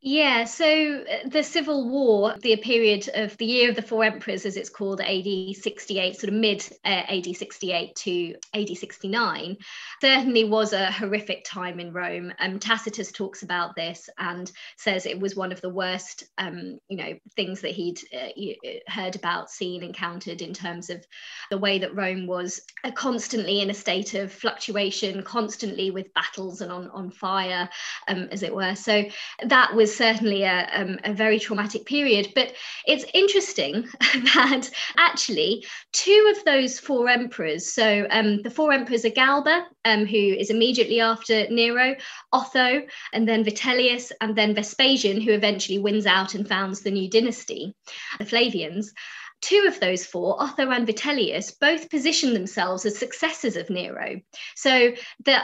Yeah, 0.02 0.44
so 0.44 1.04
uh, 1.04 1.28
the 1.28 1.42
Civil 1.42 1.86
War, 1.90 2.34
the 2.40 2.56
period 2.56 3.10
of 3.12 3.36
the 3.36 3.44
year 3.44 3.68
of 3.68 3.76
the 3.76 3.82
four 3.82 4.02
emperors, 4.02 4.46
as 4.46 4.56
it's 4.56 4.70
called, 4.70 5.02
AD 5.02 5.56
68, 5.56 6.16
sort 6.16 6.32
of 6.32 6.40
mid 6.40 6.66
uh, 6.86 7.02
AD 7.06 7.36
68 7.36 7.94
to 7.96 8.34
AD 8.54 8.68
69, 8.78 9.58
certainly 10.00 10.44
was 10.44 10.72
a 10.72 10.90
horrific 10.90 11.44
time 11.44 11.78
in 11.80 11.92
Rome. 11.92 12.32
Um, 12.38 12.58
Tacitus 12.58 13.12
talks 13.12 13.42
about 13.42 13.76
this 13.76 14.08
and 14.16 14.50
says 14.78 15.04
it 15.04 15.20
was 15.20 15.36
one 15.36 15.52
of 15.52 15.60
the 15.60 15.68
worst, 15.68 16.24
um, 16.38 16.78
you 16.88 16.96
know, 16.96 17.18
things 17.36 17.60
that 17.60 17.72
he'd 17.72 18.00
uh, 18.14 18.28
uh, 18.28 18.78
heard 18.90 19.16
about, 19.16 19.50
seen, 19.50 19.82
encountered 19.82 20.40
in 20.40 20.54
terms 20.54 20.88
of 20.88 21.04
the 21.50 21.58
way 21.58 21.78
that 21.78 21.94
Rome 21.94 22.26
was 22.26 22.62
uh, 22.84 22.90
constantly 22.92 23.60
in 23.60 23.68
a 23.68 23.74
state 23.74 24.14
of 24.14 24.32
fluctuation, 24.32 25.22
constantly 25.24 25.90
with 25.90 26.14
battles 26.14 26.62
and 26.62 26.72
on, 26.72 26.88
on 26.88 27.10
fire, 27.10 27.68
um, 28.08 28.28
as 28.32 28.42
it 28.42 28.54
were. 28.54 28.74
So 28.74 29.04
that 29.44 29.74
was 29.74 29.89
was 29.90 29.96
certainly 29.96 30.44
a, 30.44 30.68
um, 30.72 30.98
a 31.04 31.12
very 31.12 31.38
traumatic 31.38 31.84
period. 31.84 32.28
But 32.34 32.54
it's 32.86 33.04
interesting 33.12 33.88
that 34.34 34.70
actually 34.96 35.66
two 35.92 36.34
of 36.36 36.44
those 36.44 36.78
four 36.78 37.08
emperors, 37.08 37.72
so 37.72 38.06
um, 38.10 38.42
the 38.42 38.50
four 38.50 38.72
emperors 38.72 39.04
are 39.04 39.10
Galba, 39.10 39.66
um, 39.84 40.06
who 40.06 40.16
is 40.16 40.50
immediately 40.50 41.00
after 41.00 41.48
Nero, 41.50 41.96
Otho, 42.32 42.82
and 43.12 43.28
then 43.28 43.44
Vitellius, 43.44 44.12
and 44.20 44.36
then 44.36 44.54
Vespasian, 44.54 45.20
who 45.20 45.32
eventually 45.32 45.78
wins 45.78 46.06
out 46.06 46.34
and 46.34 46.48
founds 46.48 46.80
the 46.80 46.90
new 46.90 47.10
dynasty, 47.10 47.74
the 48.18 48.24
Flavians 48.24 48.92
two 49.40 49.64
of 49.66 49.80
those 49.80 50.04
four, 50.04 50.40
Otho 50.40 50.70
and 50.70 50.86
Vitellius, 50.86 51.50
both 51.58 51.90
positioned 51.90 52.36
themselves 52.36 52.84
as 52.84 52.98
successors 52.98 53.56
of 53.56 53.70
Nero. 53.70 54.20
So 54.54 54.92
the 55.24 55.42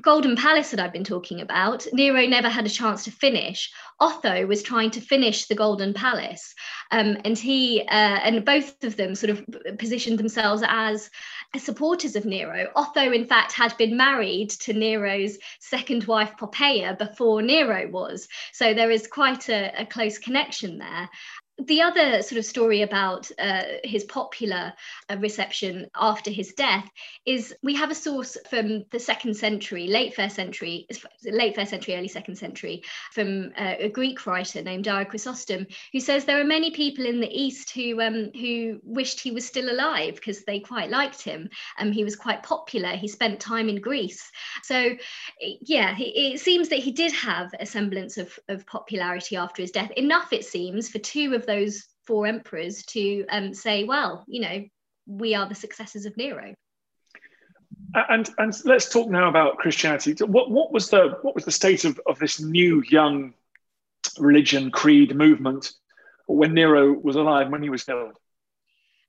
Golden 0.00 0.36
Palace 0.36 0.70
that 0.70 0.80
I've 0.80 0.92
been 0.92 1.04
talking 1.04 1.40
about, 1.40 1.86
Nero 1.92 2.26
never 2.26 2.48
had 2.48 2.66
a 2.66 2.70
chance 2.70 3.04
to 3.04 3.10
finish. 3.10 3.70
Otho 4.00 4.46
was 4.46 4.62
trying 4.62 4.90
to 4.92 5.00
finish 5.00 5.46
the 5.46 5.54
Golden 5.54 5.94
Palace, 5.94 6.54
um, 6.90 7.16
and 7.24 7.38
he 7.38 7.82
uh, 7.82 8.18
and 8.24 8.44
both 8.44 8.82
of 8.84 8.96
them 8.96 9.14
sort 9.14 9.30
of 9.30 9.44
positioned 9.78 10.18
themselves 10.18 10.62
as 10.66 11.08
supporters 11.56 12.16
of 12.16 12.24
Nero. 12.24 12.68
Otho, 12.76 13.12
in 13.12 13.24
fact, 13.26 13.52
had 13.52 13.76
been 13.78 13.96
married 13.96 14.50
to 14.50 14.72
Nero's 14.72 15.38
second 15.60 16.04
wife 16.04 16.32
Poppaea 16.38 16.98
before 16.98 17.40
Nero 17.40 17.88
was, 17.88 18.28
so 18.52 18.74
there 18.74 18.90
is 18.90 19.06
quite 19.06 19.48
a, 19.48 19.72
a 19.80 19.86
close 19.86 20.18
connection 20.18 20.78
there 20.78 21.08
the 21.58 21.80
other 21.80 22.20
sort 22.20 22.38
of 22.38 22.44
story 22.44 22.82
about 22.82 23.30
uh, 23.38 23.62
his 23.82 24.04
popular 24.04 24.74
uh, 25.08 25.16
reception 25.16 25.86
after 25.94 26.30
his 26.30 26.52
death 26.52 26.86
is 27.24 27.54
we 27.62 27.74
have 27.74 27.90
a 27.90 27.94
source 27.94 28.36
from 28.50 28.84
the 28.90 28.98
second 28.98 29.34
century, 29.34 29.86
late 29.86 30.14
first 30.14 30.36
century, 30.36 30.86
late 31.24 31.54
first 31.54 31.70
century, 31.70 31.96
early 31.96 32.08
second 32.08 32.36
century, 32.36 32.82
from 33.12 33.52
uh, 33.56 33.74
a 33.78 33.88
Greek 33.88 34.26
writer 34.26 34.62
named 34.62 34.84
Dio 34.84 35.04
Chrysostom, 35.04 35.66
who 35.92 36.00
says 36.00 36.24
there 36.24 36.40
are 36.40 36.44
many 36.44 36.70
people 36.70 37.06
in 37.06 37.20
the 37.20 37.30
East 37.32 37.70
who 37.70 38.02
um, 38.02 38.30
who 38.34 38.78
wished 38.82 39.20
he 39.20 39.30
was 39.30 39.46
still 39.46 39.70
alive 39.70 40.16
because 40.16 40.44
they 40.44 40.60
quite 40.60 40.90
liked 40.90 41.22
him. 41.22 41.48
Um, 41.78 41.90
he 41.90 42.04
was 42.04 42.16
quite 42.16 42.42
popular. 42.42 42.90
He 42.90 43.08
spent 43.08 43.40
time 43.40 43.70
in 43.70 43.80
Greece, 43.80 44.30
so 44.62 44.90
yeah, 45.40 45.94
it 45.98 46.38
seems 46.40 46.68
that 46.68 46.80
he 46.80 46.92
did 46.92 47.12
have 47.12 47.50
a 47.58 47.64
semblance 47.64 48.18
of, 48.18 48.38
of 48.48 48.66
popularity 48.66 49.36
after 49.36 49.62
his 49.62 49.70
death. 49.70 49.90
Enough, 49.92 50.34
it 50.34 50.44
seems, 50.44 50.90
for 50.90 50.98
two 50.98 51.34
of 51.34 51.45
those 51.46 51.84
four 52.06 52.26
emperors 52.26 52.84
to 52.84 53.24
um, 53.30 53.54
say, 53.54 53.84
well, 53.84 54.24
you 54.26 54.40
know, 54.40 54.64
we 55.06 55.34
are 55.34 55.48
the 55.48 55.54
successors 55.54 56.06
of 56.06 56.16
Nero. 56.16 56.54
And 57.94 58.28
and 58.38 58.54
let's 58.64 58.90
talk 58.90 59.08
now 59.08 59.28
about 59.28 59.58
Christianity. 59.58 60.12
What 60.24 60.50
what 60.50 60.72
was 60.72 60.90
the 60.90 61.18
what 61.22 61.34
was 61.34 61.44
the 61.44 61.52
state 61.52 61.84
of, 61.84 62.00
of 62.06 62.18
this 62.18 62.40
new 62.40 62.82
young 62.88 63.34
religion 64.18 64.70
creed 64.70 65.14
movement 65.14 65.72
when 66.26 66.52
Nero 66.52 66.92
was 66.92 67.16
alive, 67.16 67.50
when 67.50 67.62
he 67.62 67.70
was 67.70 67.84
killed? 67.84 68.18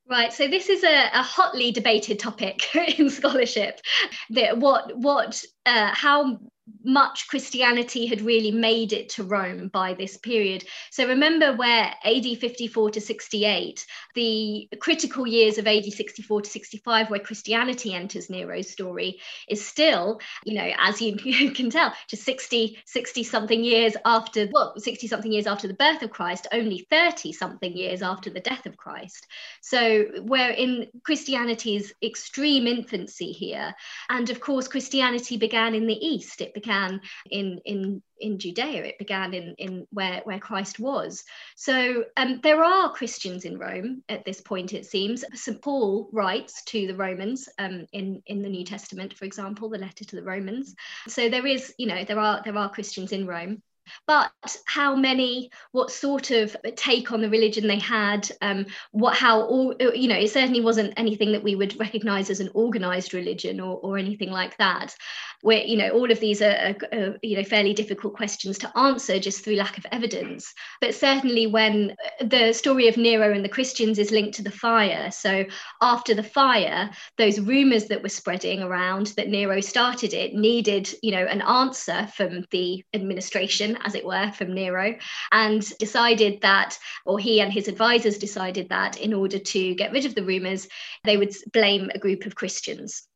Right, 0.10 0.32
so 0.32 0.47
this 0.47 0.69
is 0.69 0.84
a, 0.84 1.10
a 1.13 1.21
hotly 1.21 1.71
debated 1.71 2.17
topic 2.17 2.73
in 2.97 3.10
scholarship. 3.10 3.82
That 4.30 4.58
what 4.58 4.95
what 4.97 5.43
uh, 5.65 5.93
how 5.93 6.39
much 6.84 7.27
Christianity 7.27 8.06
had 8.06 8.21
really 8.21 8.51
made 8.51 8.93
it 8.93 9.10
to 9.10 9.23
Rome 9.23 9.69
by 9.69 9.93
this 9.93 10.17
period. 10.17 10.63
So 10.91 11.08
remember 11.08 11.56
where 11.56 11.93
AD 12.03 12.25
54 12.39 12.91
to 12.91 13.01
68, 13.01 13.86
the 14.15 14.69
critical 14.80 15.27
years 15.27 15.58
of 15.58 15.67
AD 15.67 15.86
64 15.86 16.41
to 16.41 16.49
65, 16.49 17.10
where 17.10 17.19
Christianity 17.19 17.93
enters 17.93 18.30
Nero's 18.30 18.69
story, 18.69 19.19
is 19.47 19.65
still, 19.65 20.19
you 20.45 20.56
know, 20.56 20.71
as 20.80 21.01
you 21.01 21.15
can 21.53 21.69
tell, 21.69 21.93
just 22.08 22.23
60, 22.23 22.77
60 22.86 23.23
something 23.23 23.63
years 23.63 23.95
after, 24.06 24.47
well, 24.51 24.73
60 24.77 25.08
something 25.08 25.32
years 25.32 25.47
after 25.47 25.67
the 25.67 25.73
birth 25.73 26.01
of 26.03 26.12
Christ, 26.12 26.47
only 26.51 26.88
30 26.89 27.34
something 27.34 27.75
years 27.75 28.01
after 28.01 28.30
the 28.30 28.39
death 28.39 28.65
of 28.65 28.77
Christ. 28.77 29.27
So 29.62 30.06
we're 30.19 30.51
in 30.51 30.88
Christianity's 31.03 31.93
extreme 32.01 32.67
infancy 32.67 33.32
here. 33.32 33.73
And 34.10 34.30
of 34.30 34.39
course, 34.39 34.67
Christianity 34.67 35.38
began 35.38 35.75
in 35.75 35.88
the 35.88 36.06
East. 36.06 36.41
It 36.41 36.53
began 36.60 37.02
in 37.30 37.60
in 37.65 38.02
in 38.20 38.39
Judea. 38.39 38.84
It 38.84 38.98
began 38.98 39.34
in 39.34 39.54
in 39.58 39.88
where 39.91 40.22
where 40.24 40.39
Christ 40.39 40.80
was. 40.80 41.24
So 41.56 42.06
um, 42.15 42.39
there 42.41 42.63
are 42.63 42.91
Christians 42.93 43.46
in 43.46 43.60
Rome 43.60 44.04
at 44.10 44.26
this 44.26 44.41
point. 44.41 44.74
It 44.74 44.86
seems 44.86 45.24
St 45.34 45.62
Paul 45.62 46.10
writes 46.12 46.63
to 46.65 46.88
the 46.88 46.96
Romans 46.96 47.48
um, 47.60 47.86
in 47.93 48.22
in 48.26 48.41
the 48.41 48.50
New 48.50 48.65
Testament, 48.65 49.13
for 49.13 49.26
example, 49.26 49.70
the 49.70 49.78
letter 49.78 50.06
to 50.06 50.15
the 50.15 50.24
Romans. 50.24 50.76
So 51.08 51.30
there 51.30 51.46
is 51.46 51.74
you 51.78 51.88
know 51.88 52.04
there 52.04 52.20
are 52.20 52.41
there 52.43 52.58
are 52.58 52.70
Christians 52.70 53.12
in 53.12 53.28
Rome 53.28 53.62
but 54.06 54.32
how 54.65 54.95
many 54.95 55.50
what 55.71 55.91
sort 55.91 56.32
of 56.32 56.56
take 56.76 57.12
on 57.12 57.21
the 57.21 57.30
religion 57.30 57.67
they 57.67 57.80
had 57.80 58.30
um, 58.41 58.65
what 58.91 59.15
how 59.15 59.41
all 59.41 59.76
uh, 59.82 59.91
you 59.93 60.08
know 60.08 60.15
it 60.15 60.30
certainly 60.30 60.62
wasn't 60.62 60.93
anything 60.97 61.32
that 61.32 61.43
we 61.43 61.56
would 61.56 61.80
recognize 61.80 62.30
as 62.30 62.39
an 62.39 62.50
organized 62.54 63.13
religion 63.13 63.60
or, 63.60 63.78
or 63.78 63.97
anything 63.97 64.32
like 64.32 64.58
that 64.58 64.95
where 65.41 65.62
you 65.62 65.78
know 65.78 65.89
all 65.89 66.12
of 66.12 66.19
these 66.19 66.41
are, 66.41 66.76
are, 66.91 66.97
are, 66.97 67.17
you 67.21 67.38
know 67.38 67.43
fairly 67.43 67.73
difficult 67.73 68.13
questions 68.13 68.58
to 68.58 68.78
answer 68.78 69.19
just 69.19 69.43
through 69.43 69.56
lack 69.56 69.78
of 69.78 69.86
evidence. 69.91 70.54
But 70.82 70.95
certainly 70.95 71.47
when 71.47 71.95
uh, 72.21 72.26
the 72.26 72.54
story 72.54 72.88
of 72.88 72.97
nero 72.97 73.32
and 73.34 73.43
the 73.43 73.50
christians 73.50 74.00
is 74.00 74.12
linked 74.12 74.36
to 74.36 74.43
the 74.43 74.52
fire 74.52 75.12
so 75.12 75.45
after 75.82 76.13
the 76.13 76.23
fire 76.23 76.89
those 77.17 77.39
rumors 77.39 77.86
that 77.86 78.02
were 78.04 78.10
spreading 78.10 78.62
around 78.62 79.08
that 79.17 79.30
nero 79.30 79.62
started 79.62 80.13
it 80.13 80.34
needed 80.34 80.89
you 81.02 81.12
know 81.12 81.26
an 81.26 81.41
answer 81.41 82.08
from 82.15 82.45
the 82.52 82.84
administration 82.93 83.77
as 83.84 83.96
it 83.96 84.06
were 84.06 84.32
from 84.32 84.54
nero 84.54 84.96
and 85.32 85.78
decided 85.80 86.42
that 86.42 86.78
or 87.06 87.20
he 87.20 87.42
and 87.42 87.52
his 87.52 87.68
advisors 87.68 88.18
decided 88.18 88.70
that 88.70 89.00
in 89.00 89.13
order 89.13 89.40
to 89.40 89.76
get 89.76 89.92
rid 89.92 90.06
of 90.06 90.16
the 90.16 90.24
rumors 90.24 90.68
they 91.04 91.18
would 91.18 91.34
blame 91.54 91.90
a 91.94 92.00
group 92.00 92.26
of 92.26 92.36
christians 92.36 93.08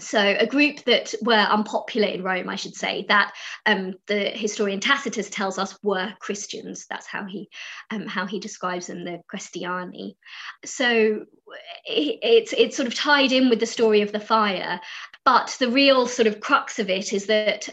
so 0.00 0.18
a 0.38 0.46
group 0.46 0.84
that 0.84 1.14
were 1.20 1.34
unpopular 1.34 2.08
in 2.08 2.22
Rome, 2.22 2.48
I 2.48 2.56
should 2.56 2.74
say, 2.74 3.04
that 3.08 3.34
um, 3.66 3.94
the 4.06 4.30
historian 4.30 4.80
Tacitus 4.80 5.28
tells 5.28 5.58
us 5.58 5.78
were 5.82 6.14
Christians. 6.18 6.86
That's 6.88 7.06
how 7.06 7.26
he 7.26 7.50
um, 7.90 8.06
how 8.06 8.26
he 8.26 8.40
describes 8.40 8.86
them, 8.86 9.04
the 9.04 9.20
Christiani. 9.30 10.14
So 10.64 11.26
it, 11.84 12.18
it's 12.22 12.54
it's 12.54 12.76
sort 12.76 12.88
of 12.88 12.94
tied 12.94 13.32
in 13.32 13.50
with 13.50 13.60
the 13.60 13.66
story 13.66 14.00
of 14.00 14.12
the 14.12 14.20
fire, 14.20 14.80
but 15.24 15.56
the 15.60 15.70
real 15.70 16.08
sort 16.08 16.26
of 16.26 16.40
crux 16.40 16.80
of 16.80 16.90
it 16.90 17.12
is 17.12 17.26
that 17.26 17.68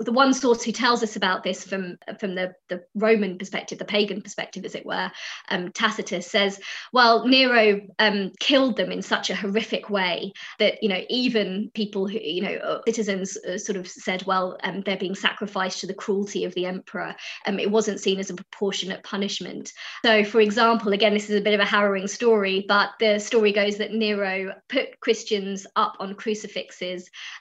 the 0.00 0.12
one 0.12 0.32
source 0.32 0.62
who 0.62 0.72
tells 0.72 1.02
us 1.02 1.16
about 1.16 1.42
this 1.42 1.62
from, 1.62 1.98
from 2.18 2.34
the, 2.34 2.54
the 2.68 2.82
Roman 2.94 3.36
perspective, 3.36 3.78
the 3.78 3.84
pagan 3.84 4.22
perspective, 4.22 4.64
as 4.64 4.74
it 4.74 4.86
were, 4.86 5.10
um, 5.50 5.70
Tacitus 5.72 6.30
says, 6.30 6.58
well, 6.92 7.26
Nero 7.28 7.82
um, 7.98 8.32
killed 8.40 8.76
them 8.78 8.90
in 8.90 9.02
such 9.02 9.28
a 9.28 9.36
horrific 9.36 9.90
way 9.90 10.32
that, 10.58 10.82
you 10.82 10.88
know, 10.88 11.02
even 11.10 11.70
people 11.74 12.08
who, 12.08 12.18
you 12.18 12.40
know, 12.40 12.54
uh, 12.54 12.80
citizens 12.86 13.36
uh, 13.36 13.58
sort 13.58 13.76
of 13.76 13.86
said, 13.86 14.24
well, 14.24 14.56
um, 14.64 14.80
they're 14.80 14.96
being 14.96 15.14
sacrificed 15.14 15.80
to 15.80 15.86
the 15.86 15.94
cruelty 15.94 16.44
of 16.44 16.54
the 16.54 16.64
emperor. 16.64 17.14
Um, 17.46 17.58
it 17.58 17.70
wasn't 17.70 18.00
seen 18.00 18.18
as 18.18 18.30
a 18.30 18.34
proportionate 18.34 19.02
punishment. 19.02 19.74
So, 20.06 20.24
for 20.24 20.40
example, 20.40 20.92
again, 20.94 21.12
this 21.12 21.28
is 21.28 21.38
a 21.38 21.44
bit 21.44 21.54
of 21.54 21.60
a 21.60 21.66
harrowing 21.66 22.08
story, 22.08 22.64
but 22.66 22.90
the 22.98 23.18
story 23.18 23.52
goes 23.52 23.76
that 23.76 23.92
Nero 23.92 24.54
put 24.70 24.98
Christians 25.00 25.66
up 25.76 25.96
on 26.00 26.14
crucifixes 26.14 26.77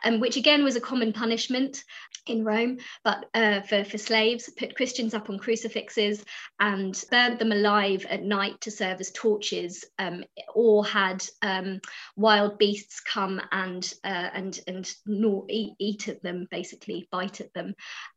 um, 0.03 0.19
which 0.19 0.37
again 0.37 0.63
was 0.63 0.75
a 0.75 0.81
common 0.81 1.13
punishment 1.13 1.83
in 2.27 2.43
Rome, 2.43 2.77
but 3.03 3.25
uh, 3.33 3.61
for, 3.61 3.83
for 3.83 3.97
slaves, 3.97 4.49
put 4.57 4.75
Christians 4.75 5.13
up 5.13 5.29
on 5.29 5.39
crucifixes 5.39 6.23
and 6.59 7.01
burned 7.09 7.39
them 7.39 7.51
alive 7.51 8.05
at 8.09 8.23
night 8.23 8.59
to 8.61 8.71
serve 8.71 8.99
as 8.99 9.11
torches, 9.11 9.85
um, 9.99 10.23
or 10.53 10.85
had 10.85 11.25
um, 11.41 11.79
wild 12.15 12.57
beasts 12.57 12.99
come 13.01 13.41
and 13.51 13.93
uh, 14.03 14.29
and 14.33 14.59
and 14.67 14.93
gnaw, 15.05 15.43
eat, 15.49 15.73
eat 15.79 16.07
at 16.07 16.21
them, 16.21 16.47
basically 16.51 17.07
bite 17.11 17.41
at 17.41 17.53
them 17.53 17.73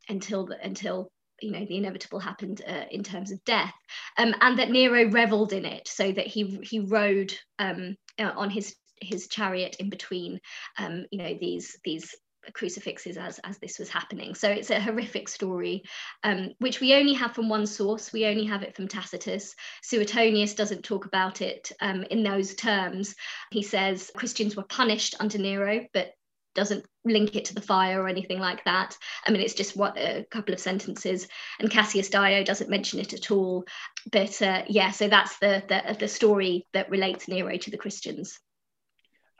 until 0.09 0.46
the, 0.46 0.59
until 0.62 1.11
you 1.40 1.52
know 1.52 1.64
the 1.64 1.76
inevitable 1.76 2.20
happened 2.20 2.62
uh, 2.66 2.85
in 2.90 3.02
terms 3.02 3.33
of 3.33 3.44
death. 3.44 3.72
Um, 4.18 4.35
and 4.40 4.59
that 4.59 4.70
nero 4.70 5.11
reveled 5.11 5.52
in 5.52 5.64
it 5.64 5.88
so 5.88 6.11
that 6.12 6.26
he 6.26 6.61
he 6.62 6.80
rode 6.80 7.35
um, 7.59 7.96
uh, 8.18 8.33
on 8.37 8.50
his 8.50 8.74
his 9.00 9.28
chariot 9.28 9.76
in 9.78 9.90
between 9.90 10.40
um, 10.78 11.06
you 11.10 11.18
know 11.18 11.36
these 11.40 11.78
these 11.84 12.14
crucifixes 12.54 13.18
as 13.18 13.38
as 13.40 13.58
this 13.58 13.78
was 13.78 13.90
happening 13.90 14.34
so 14.34 14.48
it's 14.48 14.70
a 14.70 14.80
horrific 14.80 15.28
story 15.28 15.82
um, 16.24 16.50
which 16.58 16.80
we 16.80 16.94
only 16.94 17.12
have 17.12 17.34
from 17.34 17.48
one 17.48 17.66
source 17.66 18.12
we 18.12 18.24
only 18.24 18.46
have 18.46 18.62
it 18.62 18.74
from 18.74 18.88
tacitus 18.88 19.54
suetonius 19.82 20.54
doesn't 20.54 20.82
talk 20.82 21.04
about 21.04 21.42
it 21.42 21.70
um, 21.80 22.02
in 22.04 22.22
those 22.22 22.54
terms 22.54 23.14
he 23.50 23.62
says 23.62 24.10
christians 24.16 24.56
were 24.56 24.64
punished 24.64 25.14
under 25.20 25.36
nero 25.36 25.86
but 25.92 26.12
doesn't 26.54 26.84
link 27.04 27.36
it 27.36 27.44
to 27.46 27.54
the 27.54 27.60
fire 27.60 28.02
or 28.02 28.08
anything 28.08 28.38
like 28.38 28.64
that. 28.64 28.96
I 29.26 29.30
mean, 29.30 29.40
it's 29.40 29.54
just 29.54 29.76
what 29.76 29.96
a 29.96 30.26
couple 30.30 30.52
of 30.52 30.60
sentences, 30.60 31.28
and 31.58 31.70
Cassius 31.70 32.08
Dio 32.08 32.42
doesn't 32.44 32.70
mention 32.70 33.00
it 33.00 33.12
at 33.12 33.30
all. 33.30 33.64
But 34.10 34.40
uh, 34.42 34.64
yeah, 34.68 34.90
so 34.90 35.08
that's 35.08 35.38
the, 35.38 35.62
the 35.68 35.96
the 35.98 36.08
story 36.08 36.66
that 36.72 36.90
relates 36.90 37.28
Nero 37.28 37.56
to 37.56 37.70
the 37.70 37.78
Christians. 37.78 38.38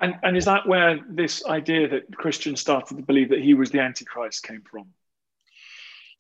And, 0.01 0.17
and 0.23 0.37
is 0.37 0.47
that 0.47 0.67
where 0.67 0.99
this 1.09 1.45
idea 1.45 1.89
that 1.89 2.17
Christians 2.17 2.61
started 2.61 2.97
to 2.97 3.03
believe 3.03 3.29
that 3.31 3.41
he 3.41 3.55
was 3.55 3.71
the 3.71 3.81
Antichrist 3.81 4.43
came 4.43 4.63
from? 4.63 4.87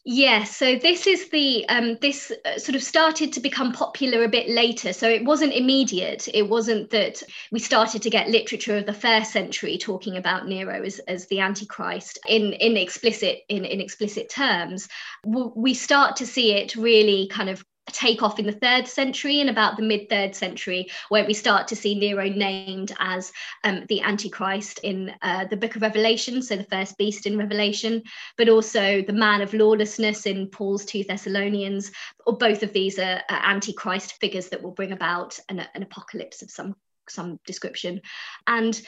Yeah, 0.05 0.45
so 0.45 0.77
this 0.77 1.07
is 1.07 1.29
the 1.29 1.69
um, 1.69 1.99
this 2.01 2.33
uh, 2.47 2.59
sort 2.59 2.75
of 2.75 2.83
started 2.83 3.35
to 3.35 3.41
become 3.41 3.73
popular 3.73 4.25
a 4.25 4.29
bit 4.29 4.49
later. 4.49 4.95
So 4.95 5.07
it 5.07 5.27
wasn't 5.27 5.53
immediate. 5.53 6.27
It 6.33 6.49
wasn't 6.49 6.89
that 6.91 7.23
we 7.53 7.59
started 7.59 8.01
to 8.03 8.11
get 8.11 8.31
literature 8.31 8.79
of 8.79 8.87
the 8.87 8.95
first 8.95 9.31
century 9.31 9.77
talking 9.77 10.17
about 10.17 10.49
Nero 10.49 10.83
as, 10.83 11.01
as 11.01 11.27
the 11.27 11.41
Antichrist 11.41 12.19
in 12.27 12.55
in 12.55 12.79
explicit 12.79 13.41
in, 13.51 13.67
in 13.67 13.79
explicit 13.83 14.31
terms. 14.31 14.89
We 15.25 15.75
start 15.75 16.17
to 16.17 16.27
see 16.27 16.53
it 16.55 16.77
really 16.77 17.29
kind 17.29 17.51
of 17.51 17.63
take 17.87 18.23
off 18.23 18.39
in 18.39 18.47
the 18.47 18.53
third 18.53 18.87
century 18.87 19.41
and 19.41 19.51
about 19.51 19.77
the 19.77 19.83
mid 19.83 20.09
third 20.09 20.35
century, 20.35 20.89
where 21.09 21.27
we 21.27 21.35
start 21.35 21.69
to 21.69 21.77
see 21.77 21.95
Nero 21.95 22.29
named 22.29 22.93
as 22.99 23.33
um, 23.65 23.85
the 23.89 24.01
Antichrist 24.03 24.81
in 24.83 25.13
uh, 25.23 25.47
the 25.47 25.57
book 25.57 25.77
of 25.77 25.83
Revelation, 25.83 26.43
so 26.43 26.57
the 26.57 26.65
first 26.65 26.97
beast 26.99 27.27
in 27.27 27.39
Revelation, 27.39 28.03
but 28.37 28.49
also 28.49 29.03
the 29.03 29.13
man 29.13 29.41
of 29.41 29.55
lawlessness 29.55 30.27
in 30.27 30.49
Paul's 30.49 30.85
two 30.85 31.05
Thessalonians. 31.05 31.91
Or 32.27 32.37
both 32.37 32.63
of 32.63 32.73
these 32.73 32.99
are, 32.99 33.23
are 33.29 33.51
Antichrist 33.51 34.15
figures 34.21 34.49
that 34.49 34.63
will 34.63 34.73
bring 34.73 34.93
about 34.93 35.39
an, 35.49 35.67
an 35.75 35.83
apocalypse 35.83 36.43
of 36.43 36.51
some 36.51 36.77
some 37.11 37.39
description 37.47 38.01
and 38.47 38.83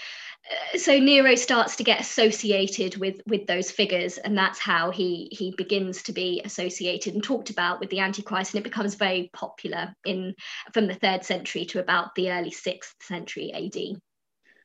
uh, 0.50 0.78
so 0.78 0.98
Nero 0.98 1.34
starts 1.34 1.76
to 1.76 1.84
get 1.84 2.00
associated 2.00 2.96
with 2.96 3.20
with 3.26 3.46
those 3.46 3.70
figures, 3.70 4.18
and 4.18 4.36
that's 4.36 4.58
how 4.58 4.90
he 4.90 5.28
he 5.30 5.54
begins 5.56 6.02
to 6.02 6.12
be 6.12 6.42
associated 6.44 7.14
and 7.14 7.22
talked 7.22 7.50
about 7.50 7.78
with 7.78 7.90
the 7.90 8.00
Antichrist, 8.00 8.52
and 8.52 8.60
it 8.60 8.68
becomes 8.68 8.94
very 8.94 9.30
popular 9.32 9.94
in 10.04 10.34
from 10.72 10.88
the 10.88 10.94
third 10.94 11.24
century 11.24 11.64
to 11.66 11.80
about 11.80 12.14
the 12.16 12.30
early 12.30 12.50
sixth 12.50 12.94
century 13.00 13.52
AD. 13.52 14.00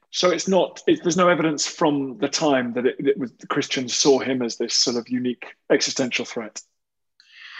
So 0.09 0.31
it's 0.31 0.47
not. 0.47 0.81
It, 0.87 1.03
there's 1.03 1.17
no 1.17 1.29
evidence 1.29 1.67
from 1.67 2.17
the 2.17 2.29
time 2.29 2.73
that 2.73 2.85
it, 2.85 2.95
it 2.99 3.17
was, 3.17 3.33
the 3.33 3.47
Christians 3.47 3.93
saw 3.95 4.19
him 4.19 4.41
as 4.41 4.57
this 4.57 4.73
sort 4.73 4.95
of 4.95 5.07
unique 5.09 5.45
existential 5.69 6.25
threat 6.25 6.59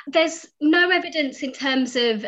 there's 0.08 0.48
no 0.62 0.90
evidence 0.90 1.44
in 1.44 1.52
terms 1.52 1.98
of 1.98 2.24
uh, 2.24 2.28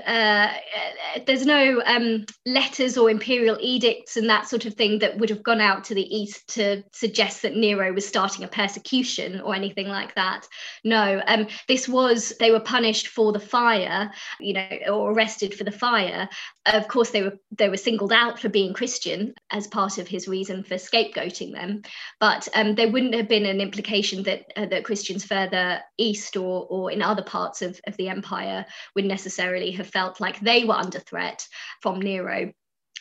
uh, 0.50 1.20
there's 1.26 1.46
no 1.46 1.82
um, 1.86 2.26
letters 2.46 2.98
or 2.98 3.10
imperial 3.10 3.58
edicts 3.62 4.18
and 4.18 4.30
that 4.30 4.48
sort 4.48 4.66
of 4.66 4.74
thing 4.74 5.00
that 5.00 5.18
would 5.18 5.30
have 5.30 5.44
gone 5.44 5.62
out 5.62 5.86
to 5.86 5.96
the 5.96 6.16
east 6.16 6.48
to 6.56 6.84
suggest 6.92 7.42
that 7.42 7.56
Nero 7.56 7.94
was 7.94 8.06
starting 8.06 8.44
a 8.44 8.50
persecution 8.50 9.40
or 9.40 9.56
anything 9.56 9.88
like 9.88 10.14
that. 10.16 10.46
No, 10.84 11.22
um, 11.28 11.48
this 11.70 11.88
was 11.88 12.34
they 12.40 12.52
were 12.52 12.60
punished 12.60 13.08
for 13.08 13.32
the 13.32 13.40
fire, 13.40 14.12
you 14.42 14.54
know, 14.54 14.70
or 14.92 15.12
arrested 15.14 15.54
for 15.54 15.64
the 15.64 15.72
fire. 15.72 16.28
Of 16.66 16.90
course, 16.90 17.12
they 17.12 17.24
were 17.24 17.38
they 17.58 17.70
were 17.70 17.78
singled 17.78 18.12
out 18.12 18.40
for 18.40 18.50
being 18.50 18.74
Christian 18.74 19.34
as 19.52 19.68
part 19.68 19.98
of 19.98 20.08
his 20.08 20.28
reason 20.28 20.64
for 20.64 20.76
scapegoating 20.76 21.54
them, 21.54 21.84
but 22.20 22.48
um, 22.56 22.76
there 22.76 22.92
wouldn't 22.92 23.16
have 23.16 23.30
been 23.30 23.46
an 23.46 23.62
implication 23.62 24.24
that 24.24 24.52
uh, 24.58 24.66
that 24.66 24.84
Christians 24.84 25.24
further 25.24 25.80
east 25.98 26.36
or 26.36 26.68
or 26.70 26.92
in 26.92 27.02
other 27.02 27.24
parts 27.24 27.62
of 27.62 27.69
of, 27.70 27.80
of 27.88 27.98
the 27.98 28.10
empire 28.10 28.66
would 28.96 29.06
necessarily 29.06 29.72
have 29.72 29.88
felt 29.88 30.20
like 30.20 30.40
they 30.40 30.66
were 30.66 30.76
under 30.76 31.00
threat 31.00 31.48
from 31.82 32.02
Nero. 32.02 32.52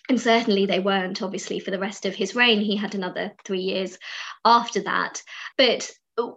And 0.09 0.21
certainly 0.21 0.67
they 0.67 0.81
weren't 0.81 1.21
obviously 1.21 1.61
for 1.61 1.71
the 1.71 1.79
rest 1.79 2.07
of 2.07 2.15
his 2.15 2.35
reign. 2.35 2.61
He 2.61 2.77
had 2.77 2.95
another 2.95 3.33
three 3.45 3.61
years 3.61 3.99
after 4.45 4.83
that. 4.83 5.23
But 5.57 5.91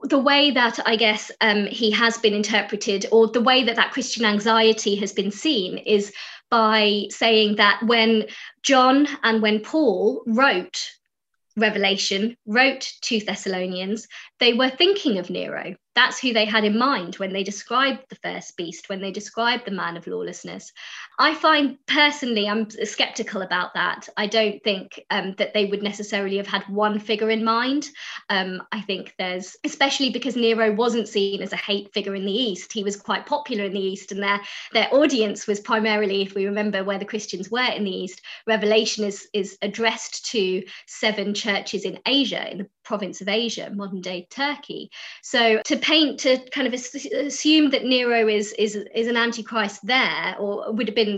the 0.03 0.19
way 0.19 0.51
that 0.51 0.79
i 0.85 0.95
guess 0.95 1.31
um, 1.41 1.65
he 1.65 1.91
has 1.91 2.17
been 2.19 2.33
interpreted 2.33 3.05
or 3.11 3.27
the 3.27 3.41
way 3.41 3.63
that 3.63 3.75
that 3.75 3.91
christian 3.91 4.25
anxiety 4.25 4.95
has 4.95 5.11
been 5.11 5.31
seen 5.31 5.77
is 5.79 6.13
by 6.49 7.05
saying 7.09 7.55
that 7.55 7.81
when 7.83 8.25
john 8.61 9.07
and 9.23 9.41
when 9.41 9.59
paul 9.59 10.23
wrote 10.27 10.91
revelation 11.57 12.37
wrote 12.45 12.93
to 13.01 13.19
thessalonians 13.21 14.07
they 14.39 14.53
were 14.53 14.69
thinking 14.69 15.17
of 15.17 15.29
nero 15.29 15.75
that's 15.95 16.19
who 16.19 16.33
they 16.33 16.45
had 16.45 16.63
in 16.63 16.77
mind 16.77 17.15
when 17.15 17.33
they 17.33 17.43
described 17.43 18.05
the 18.09 18.15
first 18.15 18.55
beast, 18.55 18.89
when 18.89 19.01
they 19.01 19.11
described 19.11 19.65
the 19.65 19.71
man 19.71 19.97
of 19.97 20.07
lawlessness. 20.07 20.71
I 21.21 21.35
find 21.35 21.77
personally, 21.85 22.49
I'm 22.49 22.67
skeptical 22.71 23.43
about 23.43 23.75
that. 23.75 24.09
I 24.17 24.25
don't 24.25 24.59
think 24.63 24.99
um, 25.11 25.35
that 25.37 25.53
they 25.53 25.65
would 25.65 25.83
necessarily 25.83 26.37
have 26.37 26.47
had 26.47 26.63
one 26.63 26.97
figure 26.97 27.29
in 27.29 27.43
mind. 27.43 27.89
Um, 28.31 28.63
I 28.71 28.81
think 28.81 29.13
there's, 29.19 29.55
especially 29.63 30.09
because 30.09 30.35
Nero 30.35 30.73
wasn't 30.73 31.07
seen 31.07 31.43
as 31.43 31.53
a 31.53 31.57
hate 31.57 31.93
figure 31.93 32.15
in 32.15 32.25
the 32.25 32.31
East, 32.31 32.73
he 32.73 32.83
was 32.83 32.95
quite 32.95 33.27
popular 33.27 33.65
in 33.65 33.73
the 33.73 33.79
East, 33.79 34.11
and 34.11 34.23
their 34.23 34.41
their 34.73 34.91
audience 34.91 35.45
was 35.45 35.59
primarily, 35.59 36.23
if 36.23 36.33
we 36.33 36.47
remember 36.47 36.83
where 36.83 36.97
the 36.97 37.05
Christians 37.05 37.51
were 37.51 37.71
in 37.71 37.83
the 37.83 37.91
East, 37.91 38.19
Revelation 38.47 39.03
is 39.05 39.27
is 39.31 39.59
addressed 39.61 40.25
to 40.31 40.63
seven 40.87 41.35
churches 41.35 41.85
in 41.85 41.99
Asia, 42.07 42.51
in 42.51 42.57
the 42.57 42.69
province 42.83 43.21
of 43.21 43.27
Asia, 43.27 43.69
modern 43.75 44.01
day 44.01 44.27
Turkey. 44.31 44.89
So 45.21 45.61
to 45.65 45.77
paint 45.77 46.19
to 46.21 46.39
kind 46.49 46.65
of 46.65 46.73
assume 46.73 47.69
that 47.69 47.85
Nero 47.85 48.27
is 48.27 48.53
is 48.53 48.75
is 48.95 49.05
an 49.05 49.17
antichrist 49.17 49.85
there, 49.85 50.35
or 50.39 50.73
would 50.73 50.87
have 50.87 50.95
been 50.95 51.10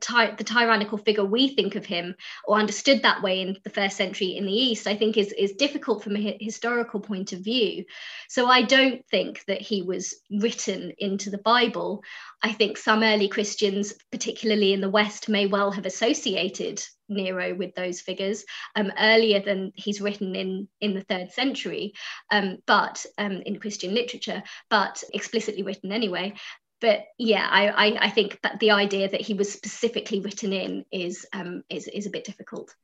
ty- 0.00 0.34
the 0.34 0.44
tyrannical 0.44 0.98
figure 0.98 1.24
we 1.24 1.48
think 1.48 1.74
of 1.74 1.84
him 1.84 2.14
or 2.44 2.58
understood 2.58 3.02
that 3.02 3.22
way 3.22 3.40
in 3.40 3.56
the 3.64 3.70
first 3.70 3.96
century 3.96 4.36
in 4.36 4.46
the 4.46 4.52
East, 4.52 4.86
I 4.86 4.96
think 4.96 5.16
is, 5.16 5.32
is 5.32 5.52
difficult 5.52 6.02
from 6.02 6.16
a 6.16 6.38
historical 6.40 7.00
point 7.00 7.32
of 7.32 7.40
view. 7.40 7.84
So 8.28 8.46
I 8.46 8.62
don't 8.62 9.04
think 9.10 9.44
that 9.46 9.60
he 9.60 9.82
was 9.82 10.14
written 10.30 10.92
into 10.98 11.30
the 11.30 11.38
Bible. 11.38 12.02
I 12.42 12.52
think 12.52 12.78
some 12.78 13.02
early 13.02 13.28
Christians, 13.28 13.94
particularly 14.10 14.72
in 14.72 14.80
the 14.80 14.90
West, 14.90 15.28
may 15.28 15.46
well 15.46 15.70
have 15.70 15.86
associated 15.86 16.82
Nero 17.08 17.54
with 17.54 17.74
those 17.74 18.00
figures 18.00 18.44
um, 18.74 18.92
earlier 18.98 19.40
than 19.40 19.72
he's 19.76 20.00
written 20.00 20.34
in 20.34 20.68
in 20.80 20.94
the 20.94 21.02
third 21.02 21.30
century, 21.30 21.92
um, 22.32 22.58
but 22.66 23.06
um, 23.16 23.42
in 23.46 23.60
Christian 23.60 23.94
literature, 23.94 24.42
but 24.70 25.02
explicitly 25.14 25.62
written 25.62 25.92
anyway 25.92 26.34
but 26.80 27.06
yeah, 27.18 27.46
I, 27.50 27.68
I, 27.68 27.98
I 28.06 28.10
think 28.10 28.40
that 28.42 28.60
the 28.60 28.72
idea 28.72 29.08
that 29.08 29.20
he 29.20 29.34
was 29.34 29.52
specifically 29.52 30.20
written 30.20 30.52
in 30.52 30.84
is 30.90 31.26
um, 31.32 31.62
is 31.70 31.88
is 31.88 32.06
a 32.06 32.10
bit 32.10 32.24
difficult. 32.24 32.74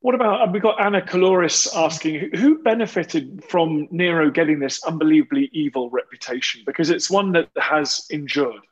What 0.00 0.14
about 0.14 0.52
we've 0.52 0.62
got 0.62 0.80
Anna 0.80 1.00
Caloris 1.00 1.68
asking 1.74 2.30
who 2.36 2.62
benefited 2.62 3.44
from 3.48 3.88
Nero 3.90 4.30
getting 4.30 4.58
this 4.58 4.82
unbelievably 4.84 5.50
evil 5.52 5.90
reputation 5.90 6.62
because 6.66 6.90
it's 6.90 7.10
one 7.10 7.32
that 7.32 7.48
has 7.56 8.06
endured. 8.10 8.62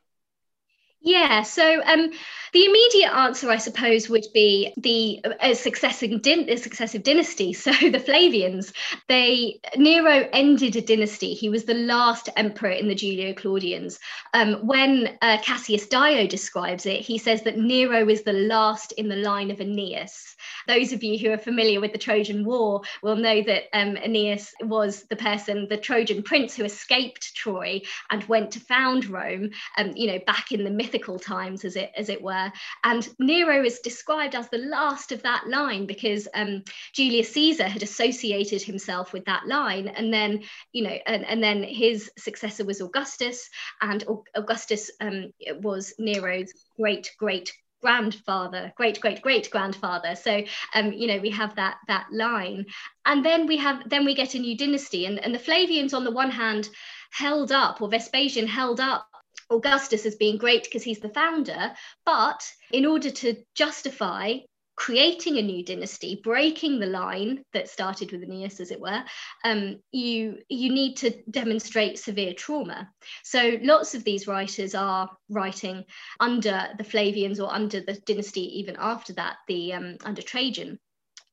Yeah, 1.05 1.43
so 1.43 1.83
um, 1.85 2.09
the 2.51 2.65
immediate 2.65 3.13
answer, 3.13 3.51
I 3.51 3.57
suppose, 3.57 4.09
would 4.09 4.25
be 4.33 4.73
the 4.75 5.23
a 5.39 5.53
successive, 5.53 6.23
din- 6.23 6.57
successive 6.57 7.03
dynasty. 7.03 7.53
So 7.65 7.71
the 7.71 7.99
Flavians, 7.99 8.73
they 9.07 9.59
Nero 9.75 10.27
ended 10.33 10.75
a 10.75 10.81
dynasty. 10.81 11.35
He 11.35 11.49
was 11.49 11.65
the 11.65 11.75
last 11.75 12.29
emperor 12.35 12.71
in 12.71 12.87
the 12.87 12.95
Julio-Claudians. 12.95 13.99
Um, 14.33 14.65
when 14.65 15.17
uh, 15.21 15.37
Cassius 15.43 15.87
Dio 15.87 16.25
describes 16.25 16.87
it, 16.87 17.01
he 17.01 17.19
says 17.19 17.43
that 17.43 17.57
Nero 17.57 18.09
is 18.09 18.23
the 18.23 18.33
last 18.33 18.91
in 18.93 19.07
the 19.07 19.15
line 19.15 19.51
of 19.51 19.59
Aeneas. 19.61 20.35
Those 20.67 20.91
of 20.91 21.03
you 21.03 21.19
who 21.19 21.31
are 21.33 21.37
familiar 21.37 21.81
with 21.81 21.91
the 21.91 21.99
Trojan 21.99 22.43
War 22.43 22.81
will 23.03 23.15
know 23.15 23.43
that 23.43 23.63
um, 23.73 23.95
Aeneas 23.97 24.53
was 24.61 25.03
the 25.03 25.15
person, 25.15 25.67
the 25.69 25.77
Trojan 25.77 26.23
prince 26.23 26.55
who 26.55 26.63
escaped 26.63 27.35
Troy 27.35 27.81
and 28.09 28.23
went 28.23 28.51
to 28.51 28.59
found 28.59 29.07
Rome. 29.07 29.51
Um, 29.77 29.93
you 29.95 30.07
know, 30.07 30.19
back 30.25 30.51
in 30.51 30.63
the 30.63 30.71
myth 30.71 30.94
mythical 30.95 31.19
times, 31.19 31.65
as 31.65 31.75
it 31.75 31.91
as 31.95 32.09
it 32.09 32.21
were. 32.21 32.51
And 32.83 33.07
Nero 33.19 33.63
is 33.63 33.79
described 33.79 34.35
as 34.35 34.49
the 34.49 34.59
last 34.59 35.11
of 35.11 35.21
that 35.23 35.47
line 35.47 35.85
because 35.85 36.27
um, 36.33 36.63
Julius 36.93 37.33
Caesar 37.33 37.67
had 37.67 37.83
associated 37.83 38.61
himself 38.61 39.11
with 39.11 39.25
that 39.25 39.45
line, 39.45 39.87
and 39.87 40.13
then 40.13 40.43
you 40.71 40.83
know, 40.83 40.97
and, 41.05 41.25
and 41.25 41.43
then 41.43 41.63
his 41.63 42.09
successor 42.17 42.65
was 42.65 42.81
Augustus, 42.81 43.49
and 43.81 44.03
Augustus 44.35 44.89
um, 45.01 45.33
was 45.61 45.93
Nero's 45.99 46.53
great 46.77 47.11
great 47.19 47.51
grandfather 47.81 48.73
great 48.77 48.99
great 48.99 49.21
great 49.21 49.51
grandfather. 49.51 50.15
So 50.15 50.43
um 50.73 50.91
you 50.93 51.07
know 51.07 51.19
we 51.19 51.29
have 51.29 51.55
that 51.55 51.75
that 51.87 52.07
line. 52.11 52.65
And 53.05 53.23
then 53.23 53.45
we 53.45 53.57
have 53.57 53.87
then 53.89 54.05
we 54.05 54.15
get 54.15 54.33
a 54.33 54.39
new 54.39 54.57
dynasty. 54.57 55.05
And, 55.05 55.19
and 55.19 55.35
the 55.35 55.39
flavians 55.39 55.93
on 55.93 56.03
the 56.03 56.11
one 56.11 56.31
hand 56.31 56.69
held 57.11 57.51
up 57.51 57.81
or 57.81 57.89
vespasian 57.89 58.47
held 58.47 58.79
up 58.79 59.07
augustus 59.49 60.05
as 60.05 60.15
being 60.15 60.37
great 60.37 60.63
because 60.63 60.83
he's 60.83 60.99
the 60.99 61.09
founder 61.09 61.73
but 62.05 62.41
in 62.71 62.85
order 62.85 63.09
to 63.09 63.35
justify 63.55 64.37
creating 64.75 65.37
a 65.37 65.41
new 65.41 65.63
dynasty, 65.63 66.19
breaking 66.23 66.79
the 66.79 66.85
line 66.85 67.43
that 67.53 67.69
started 67.69 68.11
with 68.11 68.23
Aeneas, 68.23 68.59
as 68.59 68.71
it 68.71 68.79
were, 68.79 69.03
um, 69.43 69.79
you 69.91 70.37
you 70.49 70.71
need 70.73 70.95
to 70.97 71.11
demonstrate 71.29 71.97
severe 71.97 72.33
trauma. 72.33 72.89
So 73.23 73.57
lots 73.61 73.95
of 73.95 74.03
these 74.03 74.27
writers 74.27 74.75
are 74.75 75.09
writing 75.29 75.85
under 76.19 76.67
the 76.77 76.83
Flavians 76.83 77.39
or 77.39 77.53
under 77.53 77.81
the 77.81 77.93
dynasty 78.05 78.59
even 78.59 78.75
after 78.77 79.13
that, 79.13 79.37
the 79.47 79.73
um, 79.73 79.97
under 80.03 80.21
Trajan. 80.21 80.79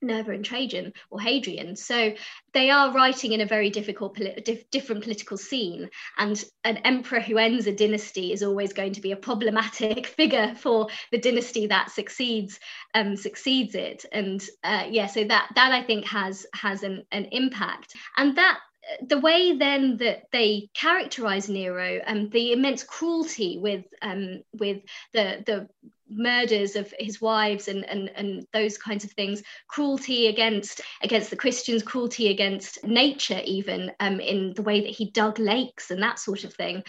Nerva 0.03 0.33
and 0.33 0.45
Trajan 0.45 0.93
or 1.11 1.21
Hadrian. 1.21 1.77
So 1.77 2.15
they 2.53 2.71
are 2.71 2.93
writing 2.93 3.33
in 3.33 3.41
a 3.41 3.47
very 3.47 3.71
difficult, 3.71 4.19
dif- 4.45 4.71
different 4.71 5.03
political 5.03 5.37
scene. 5.37 5.89
And 6.19 6.43
an 6.65 6.79
emperor 6.79 7.21
who 7.21 7.39
ends 7.39 7.67
a 7.67 7.73
dynasty 7.75 8.33
is 8.33 8.43
always 8.43 8.73
going 8.73 8.93
to 8.93 9.01
be 9.01 9.13
a 9.13 9.17
problematic 9.17 10.07
figure 10.19 10.55
for 10.55 10.89
the 11.11 11.19
dynasty 11.19 11.67
that 11.67 11.91
succeeds 11.91 12.59
um, 12.95 13.17
succeeds 13.17 13.75
it. 13.75 14.05
And 14.13 14.43
uh, 14.65 14.87
yeah, 14.91 15.07
so 15.07 15.25
that 15.25 15.51
that 15.55 15.73
I 15.73 15.83
think 15.83 16.07
has 16.07 16.47
has 16.55 16.83
an, 16.83 17.05
an 17.13 17.27
impact. 17.27 17.95
And 18.17 18.37
that 18.37 18.59
the 19.07 19.19
way 19.19 19.57
then 19.57 19.97
that 19.99 20.25
they 20.33 20.69
characterize 20.75 21.49
Nero 21.49 22.01
and 22.05 22.19
um, 22.19 22.31
the 22.31 22.53
immense 22.53 22.83
cruelty 22.83 23.59
with 23.59 23.85
um, 24.03 24.43
with 24.53 24.83
the 25.13 25.43
the 25.47 25.69
murders 26.15 26.77
of 26.77 26.93
his 26.99 27.21
wives 27.21 27.69
and, 27.69 27.85
and, 27.85 28.11
and 28.15 28.47
those 28.53 28.79
kinds 28.79 29.05
of 29.05 29.13
things, 29.13 29.43
cruelty 29.69 30.27
against 30.29 30.81
against 31.03 31.31
the 31.31 31.37
Christians, 31.37 31.83
cruelty 31.83 32.29
against 32.29 32.85
nature, 32.85 33.41
even 33.45 33.91
um, 34.01 34.21
in 34.21 34.53
the 34.55 34.63
way 34.63 34.81
that 34.81 34.91
he 34.91 35.11
dug 35.11 35.39
lakes 35.39 35.91
and 35.91 36.03
that 36.03 36.19
sort 36.19 36.45
of 36.45 36.55
thing, 36.55 36.83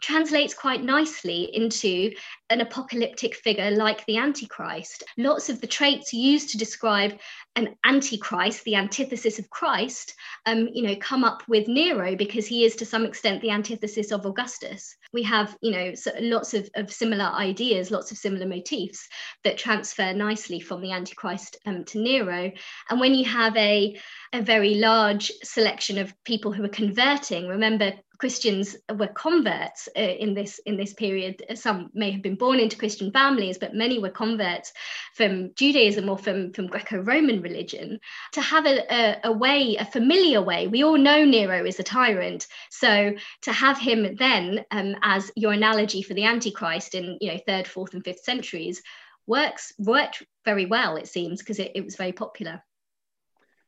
translates 0.00 0.54
quite 0.54 0.82
nicely 0.82 1.50
into 1.54 2.10
an 2.50 2.60
apocalyptic 2.60 3.34
figure 3.34 3.70
like 3.70 4.04
the 4.06 4.16
Antichrist. 4.16 5.02
Lots 5.16 5.48
of 5.48 5.60
the 5.60 5.66
traits 5.66 6.12
used 6.12 6.50
to 6.50 6.58
describe 6.58 7.18
an 7.56 7.74
antichrist, 7.84 8.64
the 8.64 8.76
antithesis 8.76 9.38
of 9.38 9.50
Christ, 9.50 10.14
um, 10.44 10.68
you 10.72 10.82
know, 10.82 10.96
come 10.96 11.24
up 11.24 11.42
with 11.48 11.68
Nero 11.68 12.14
because 12.14 12.46
he 12.46 12.64
is 12.64 12.76
to 12.76 12.86
some 12.86 13.04
extent 13.04 13.40
the 13.40 13.50
antithesis 13.50 14.12
of 14.12 14.26
Augustus. 14.26 14.94
We 15.16 15.22
have, 15.22 15.56
you 15.62 15.72
know, 15.72 15.94
lots 16.20 16.52
of, 16.52 16.68
of 16.74 16.92
similar 16.92 17.24
ideas, 17.24 17.90
lots 17.90 18.12
of 18.12 18.18
similar 18.18 18.46
motifs 18.46 19.08
that 19.44 19.56
transfer 19.56 20.12
nicely 20.12 20.60
from 20.60 20.82
the 20.82 20.92
antichrist 20.92 21.56
um, 21.64 21.84
to 21.84 21.98
Nero. 21.98 22.52
And 22.90 23.00
when 23.00 23.14
you 23.14 23.24
have 23.24 23.56
a 23.56 23.98
a 24.32 24.42
very 24.42 24.74
large 24.74 25.32
selection 25.42 25.98
of 25.98 26.12
people 26.24 26.52
who 26.52 26.64
are 26.64 26.68
converting. 26.68 27.48
Remember, 27.48 27.92
Christians 28.18 28.76
were 28.94 29.08
converts 29.08 29.88
uh, 29.96 30.00
in 30.00 30.34
this 30.34 30.58
in 30.66 30.76
this 30.76 30.94
period. 30.94 31.42
Some 31.54 31.90
may 31.94 32.10
have 32.10 32.22
been 32.22 32.36
born 32.36 32.60
into 32.60 32.76
Christian 32.76 33.10
families, 33.10 33.58
but 33.58 33.74
many 33.74 33.98
were 33.98 34.10
converts 34.10 34.72
from 35.14 35.52
Judaism 35.54 36.08
or 36.08 36.18
from, 36.18 36.52
from 36.52 36.66
Greco-Roman 36.66 37.42
religion. 37.42 38.00
To 38.32 38.40
have 38.40 38.66
a, 38.66 38.78
a, 38.92 39.20
a 39.24 39.32
way, 39.32 39.76
a 39.76 39.84
familiar 39.84 40.42
way, 40.42 40.66
we 40.66 40.84
all 40.84 40.98
know 40.98 41.24
Nero 41.24 41.64
is 41.64 41.78
a 41.78 41.82
tyrant. 41.82 42.46
So 42.70 43.12
to 43.42 43.52
have 43.52 43.78
him 43.78 44.16
then 44.16 44.64
um, 44.70 44.96
as 45.02 45.30
your 45.36 45.52
analogy 45.52 46.02
for 46.02 46.14
the 46.14 46.24
Antichrist 46.24 46.94
in 46.94 47.18
you 47.20 47.32
know 47.32 47.38
third, 47.46 47.66
fourth, 47.66 47.94
and 47.94 48.04
fifth 48.04 48.24
centuries 48.24 48.82
works 49.26 49.72
worked 49.78 50.22
very 50.44 50.66
well, 50.66 50.96
it 50.96 51.08
seems, 51.08 51.40
because 51.40 51.58
it, 51.58 51.72
it 51.74 51.84
was 51.84 51.96
very 51.96 52.12
popular. 52.12 52.62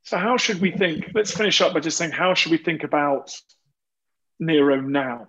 So, 0.04 0.16
how 0.16 0.36
should 0.36 0.60
we 0.60 0.70
think? 0.70 1.10
Let's 1.14 1.32
finish 1.32 1.60
up 1.60 1.74
by 1.74 1.80
just 1.80 1.98
saying, 1.98 2.12
how 2.12 2.34
should 2.34 2.52
we 2.52 2.58
think 2.58 2.84
about 2.84 3.30
Nero 4.38 4.80
now? 4.80 5.26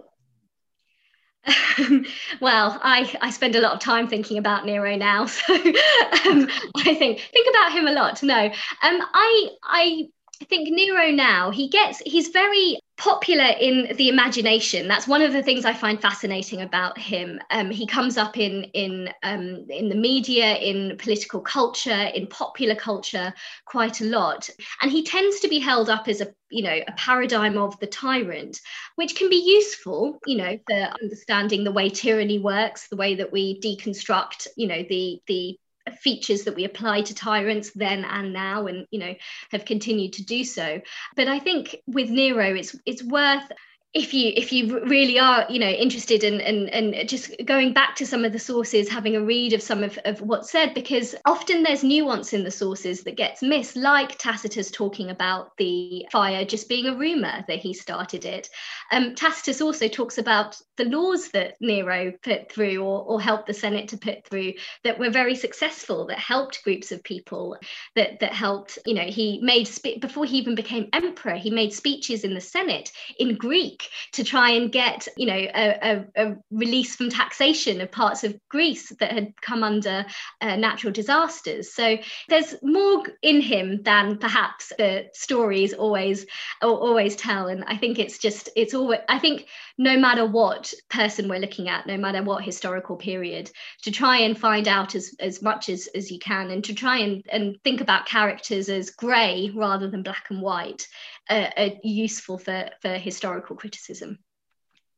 well, 2.42 2.80
I, 2.82 3.16
I 3.22 3.30
spend 3.32 3.56
a 3.56 3.62
lot 3.62 3.74
of 3.74 3.80
time 3.80 4.08
thinking 4.08 4.38
about 4.38 4.66
Nero 4.66 4.96
now, 4.96 5.26
so 5.26 5.54
um, 5.54 6.48
I 6.76 6.96
think 6.98 7.20
think 7.20 7.48
about 7.50 7.72
him 7.72 7.88
a 7.88 7.92
lot. 7.92 8.22
No, 8.22 8.46
um, 8.46 8.52
I 8.82 9.50
I 9.64 10.10
think 10.46 10.70
Nero 10.70 11.12
now 11.12 11.52
he 11.52 11.70
gets 11.70 12.00
he's 12.00 12.30
very 12.30 12.80
popular 13.00 13.56
in 13.60 13.96
the 13.96 14.10
imagination. 14.10 14.88
That's 14.88 15.08
one 15.08 15.22
of 15.22 15.34
the 15.34 15.42
things 15.42 15.66
I 15.66 15.74
find 15.74 16.00
fascinating 16.00 16.62
about 16.62 16.98
him. 16.98 17.40
Um, 17.50 17.72
he 17.72 17.88
comes 17.88 18.18
up 18.18 18.38
in 18.38 18.66
in 18.74 19.10
um, 19.24 19.66
in 19.70 19.90
the 19.90 19.96
media, 19.96 20.56
in 20.56 20.98
political 20.98 21.40
culture, 21.40 22.12
in 22.14 22.28
popular 22.28 22.76
culture 22.76 23.34
quite 23.66 24.02
a 24.02 24.06
lot, 24.06 24.50
and 24.82 24.92
he 24.92 25.04
tends 25.04 25.40
to 25.40 25.48
be 25.48 25.60
held 25.60 25.90
up 25.90 26.08
as 26.08 26.22
a 26.22 26.28
you 26.52 26.62
know 26.62 26.80
a 26.88 26.92
paradigm 26.92 27.58
of 27.58 27.80
the 27.80 27.88
tyrant, 27.88 28.60
which 28.96 29.16
can 29.16 29.30
be 29.30 29.38
useful, 29.38 30.20
you 30.28 30.38
know, 30.38 30.60
for 30.68 30.90
understanding 31.02 31.64
the 31.64 31.72
way 31.72 31.90
tyranny 31.90 32.38
works, 32.38 32.90
the 32.90 32.98
way 32.98 33.16
that 33.16 33.32
we 33.32 33.60
deconstruct, 33.62 34.48
you 34.58 34.68
know, 34.68 34.84
the 34.90 35.22
the 35.28 35.58
features 35.92 36.44
that 36.44 36.56
we 36.56 36.66
apply 36.66 37.02
to 37.02 37.16
tyrants 37.16 37.72
then 37.72 38.06
and 38.06 38.34
now 38.34 38.68
and 38.68 38.88
you 38.92 39.00
know 39.00 39.14
have 39.52 39.66
continued 39.66 40.14
to 40.14 40.24
do 40.24 40.44
so. 40.44 40.82
But 41.16 41.28
i 41.28 41.40
think 41.40 41.76
with 41.88 42.10
nero 42.10 42.56
it's 42.56 42.76
it's 42.86 43.04
worth 43.04 43.52
if 43.96 44.14
you 44.14 44.32
if 44.36 44.52
you 44.54 44.86
really 44.86 45.18
are 45.18 45.48
you 45.50 45.58
know 45.58 45.68
interested 45.68 46.24
in 46.24 46.40
and 46.42 46.70
and 46.70 47.10
just 47.10 47.34
going 47.46 47.74
back 47.74 47.96
to 47.96 48.06
some 48.06 48.24
of 48.24 48.32
the 48.32 48.38
sources 48.38 48.88
having 48.88 49.16
a 49.16 49.22
read 49.22 49.52
of 49.52 49.64
some 49.64 49.84
of, 49.84 49.98
of 50.06 50.22
what's 50.22 50.52
said 50.52 50.76
because 50.76 51.16
often 51.26 51.64
there's 51.64 51.84
nuance 51.84 52.32
in 52.32 52.44
the 52.44 52.52
sources 52.52 53.04
that 53.04 53.18
gets 53.18 53.42
missed 53.42 53.76
like 53.76 54.16
tacitus 54.20 54.70
talking 54.70 55.10
about 55.10 55.58
the 55.58 56.06
fire 56.12 56.46
just 56.46 56.70
being 56.70 56.86
a 56.86 56.96
rumor 56.96 57.44
that 57.48 57.58
he 57.58 57.74
started 57.74 58.26
it. 58.26 58.48
Um, 58.92 59.16
tacitus 59.16 59.60
also 59.60 59.88
talks 59.88 60.20
about 60.20 60.62
the 60.78 60.86
laws 60.86 61.30
that 61.30 61.56
nero 61.60 62.14
put 62.24 62.52
through 62.52 62.78
or, 62.78 63.04
or 63.04 63.20
helped 63.20 63.48
the 63.48 63.54
senate 63.56 63.88
to 63.90 63.98
put 63.98 64.24
through 64.26 64.54
that 64.84 65.00
were 65.00 65.10
very 65.10 65.36
successful 65.36 66.06
that 66.08 66.20
helped 66.20 66.64
groups 66.64 66.92
of 66.92 67.04
people 67.04 67.58
that 67.96 68.20
that 68.20 68.34
helped 68.34 68.78
you 68.86 68.94
know 68.94 69.04
he 69.04 69.40
made 69.42 69.68
before 70.00 70.26
he 70.26 70.38
even 70.38 70.54
became 70.54 70.90
emperor 70.94 71.36
he 71.36 71.50
made 71.50 71.74
speeches 71.74 72.24
in 72.24 72.36
the 72.36 72.42
senate 72.42 72.92
in 73.18 73.36
greek 73.36 73.79
to 74.14 74.24
try 74.24 74.52
and 74.52 74.72
get, 74.72 75.08
you 75.18 75.26
know, 75.26 75.34
a, 75.34 75.80
a, 75.82 76.06
a 76.16 76.36
release 76.52 76.96
from 76.96 77.10
taxation 77.10 77.82
of 77.82 77.92
parts 77.92 78.24
of 78.24 78.40
Greece 78.50 78.90
that 79.00 79.12
had 79.12 79.40
come 79.42 79.64
under 79.64 80.06
uh, 80.42 80.56
natural 80.56 80.94
disasters. 80.94 81.74
So 81.74 81.98
there's 82.28 82.56
more 82.62 83.04
in 83.22 83.42
him 83.42 83.82
than 83.84 84.18
perhaps 84.18 84.72
the 84.78 85.10
stories 85.14 85.74
always 85.74 86.26
always 86.62 87.16
tell. 87.16 87.48
And 87.48 87.64
I 87.66 87.78
think 87.78 88.00
it's 88.00 88.18
just 88.18 88.50
it's 88.56 88.74
always 88.74 89.00
I 89.08 89.20
think 89.20 89.48
no 89.78 89.98
matter 89.98 90.26
what 90.26 90.74
person 90.90 91.30
we're 91.30 91.40
looking 91.40 91.70
at, 91.70 91.88
no 91.88 91.98
matter 91.98 92.22
what 92.22 92.44
historical 92.44 92.98
period, 92.98 93.50
to 93.84 93.92
try 93.92 94.18
and 94.18 94.38
find 94.38 94.68
out 94.68 94.94
as, 94.94 95.16
as 95.20 95.42
much 95.42 95.70
as, 95.70 95.88
as 95.96 96.12
you 96.12 96.20
can 96.20 96.52
and 96.52 96.64
to 96.66 96.74
try 96.74 96.98
and, 96.98 97.24
and 97.32 97.58
think 97.64 97.80
about 97.80 98.06
characters 98.06 98.68
as 98.68 98.90
grey 98.90 99.52
rather 99.56 99.90
than 99.90 100.04
black 100.04 100.26
and 100.30 100.42
white 100.42 100.88
uh, 101.30 101.50
are 101.58 101.70
useful 101.84 102.38
for, 102.38 102.70
for 102.82 102.94
historical 102.94 103.56
criticism. 103.56 104.20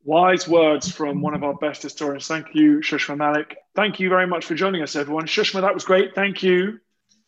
Wise 0.04 0.48
words 0.48 0.92
from 0.92 1.22
one 1.22 1.36
of 1.36 1.44
our 1.44 1.54
best 1.56 1.84
historians. 1.84 2.28
Thank 2.28 2.56
you, 2.56 2.80
Shushma 2.80 3.16
Malik. 3.16 3.56
Thank 3.76 4.00
you 4.00 4.10
very 4.10 4.26
much 4.26 4.46
for 4.46 4.56
joining 4.56 4.82
us, 4.82 4.96
everyone. 4.96 5.28
Shushma, 5.28 5.62
that 5.62 5.74
was 5.74 5.86
great. 5.86 6.16
Thank 6.16 6.42
you. 6.42 6.80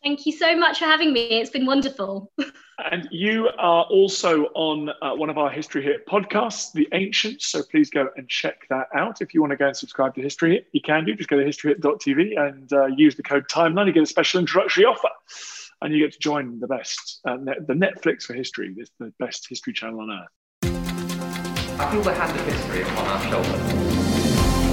Thank 0.02 0.26
you 0.26 0.32
so 0.32 0.54
much 0.56 0.80
for 0.80 0.84
having 0.84 1.12
me. 1.12 1.40
It's 1.40 1.50
been 1.50 1.64
wonderful. 1.64 2.30
and 2.90 3.08
you 3.10 3.48
are 3.58 3.84
also 3.84 4.44
on 4.54 4.90
uh, 5.00 5.14
one 5.14 5.30
of 5.30 5.38
our 5.38 5.48
History 5.48 5.82
Hit 5.82 6.06
podcasts, 6.06 6.72
The 6.72 6.86
Ancients. 6.92 7.46
So 7.46 7.62
please 7.62 7.88
go 7.88 8.08
and 8.16 8.28
check 8.28 8.66
that 8.68 8.88
out. 8.94 9.22
If 9.22 9.32
you 9.32 9.40
want 9.40 9.52
to 9.52 9.56
go 9.56 9.68
and 9.68 9.76
subscribe 9.76 10.14
to 10.16 10.20
History 10.20 10.52
Hit, 10.52 10.66
you 10.72 10.82
can 10.82 11.06
do. 11.06 11.14
Just 11.14 11.30
go 11.30 11.38
to 11.38 11.44
historyhit.tv 11.44 12.38
and 12.38 12.70
uh, 12.72 12.86
use 12.86 13.14
the 13.14 13.22
code 13.22 13.48
Timeline. 13.48 13.86
You 13.86 13.92
get 13.92 14.02
a 14.02 14.06
special 14.06 14.40
introductory 14.40 14.84
offer. 14.84 15.08
And 15.84 15.92
you 15.92 16.00
get 16.00 16.14
to 16.14 16.18
join 16.18 16.58
the 16.60 16.66
best, 16.66 17.20
uh, 17.28 17.36
net, 17.36 17.66
the 17.68 17.74
Netflix 17.74 18.22
for 18.22 18.32
history, 18.32 18.74
It's 18.78 18.90
the 18.98 19.12
best 19.18 19.46
history 19.46 19.74
channel 19.74 20.00
on 20.00 20.10
earth. 20.10 20.70
I 21.78 21.92
feel 21.92 22.00
the 22.00 22.14
hand 22.14 22.40
of 22.40 22.46
history 22.46 22.82
upon 22.82 23.06
our 23.06 23.22
shoulders 23.28 24.04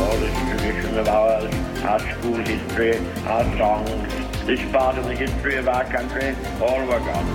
all 0.02 0.17
this 0.17 0.36
tradition 0.50 0.97
of 0.97 1.08
ours, 1.10 1.54
our 1.84 2.00
school 2.00 2.36
history, 2.36 2.97
our 3.28 3.43
songs, 3.58 4.13
this 4.45 4.71
part 4.71 4.97
of 4.97 5.04
the 5.04 5.13
history 5.13 5.58
of 5.58 5.67
our 5.67 5.84
country, 5.84 6.34
all 6.62 6.80
were 6.88 7.00
gone 7.00 7.28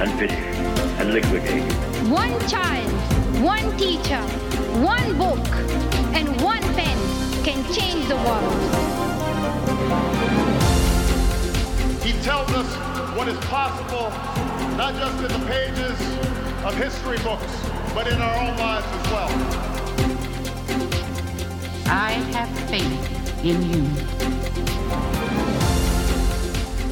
and 0.00 0.12
finished 0.18 0.36
and 1.00 1.12
liquidated. 1.12 1.72
One 2.08 2.38
child, 2.48 2.92
one 3.42 3.76
teacher, 3.76 4.20
one 4.84 5.18
book, 5.18 5.48
and 6.14 6.40
one 6.40 6.62
pen 6.74 6.98
can 7.42 7.64
change 7.72 8.06
the 8.06 8.16
world. 8.16 8.52
He 12.04 12.12
tells 12.22 12.50
us 12.50 12.91
what 13.22 13.30
is 13.30 13.38
possible, 13.44 14.10
not 14.76 14.96
just 14.96 15.16
in 15.18 15.28
the 15.40 15.46
pages 15.46 15.96
of 16.64 16.74
history 16.74 17.18
books, 17.18 17.52
but 17.94 18.08
in 18.08 18.20
our 18.20 18.36
own 18.36 18.56
lives 18.56 18.84
as 18.84 19.10
well. 19.12 19.28
I 21.86 22.14
have 22.32 22.50
faith 22.68 23.44
in 23.44 23.62
you. 23.70 23.86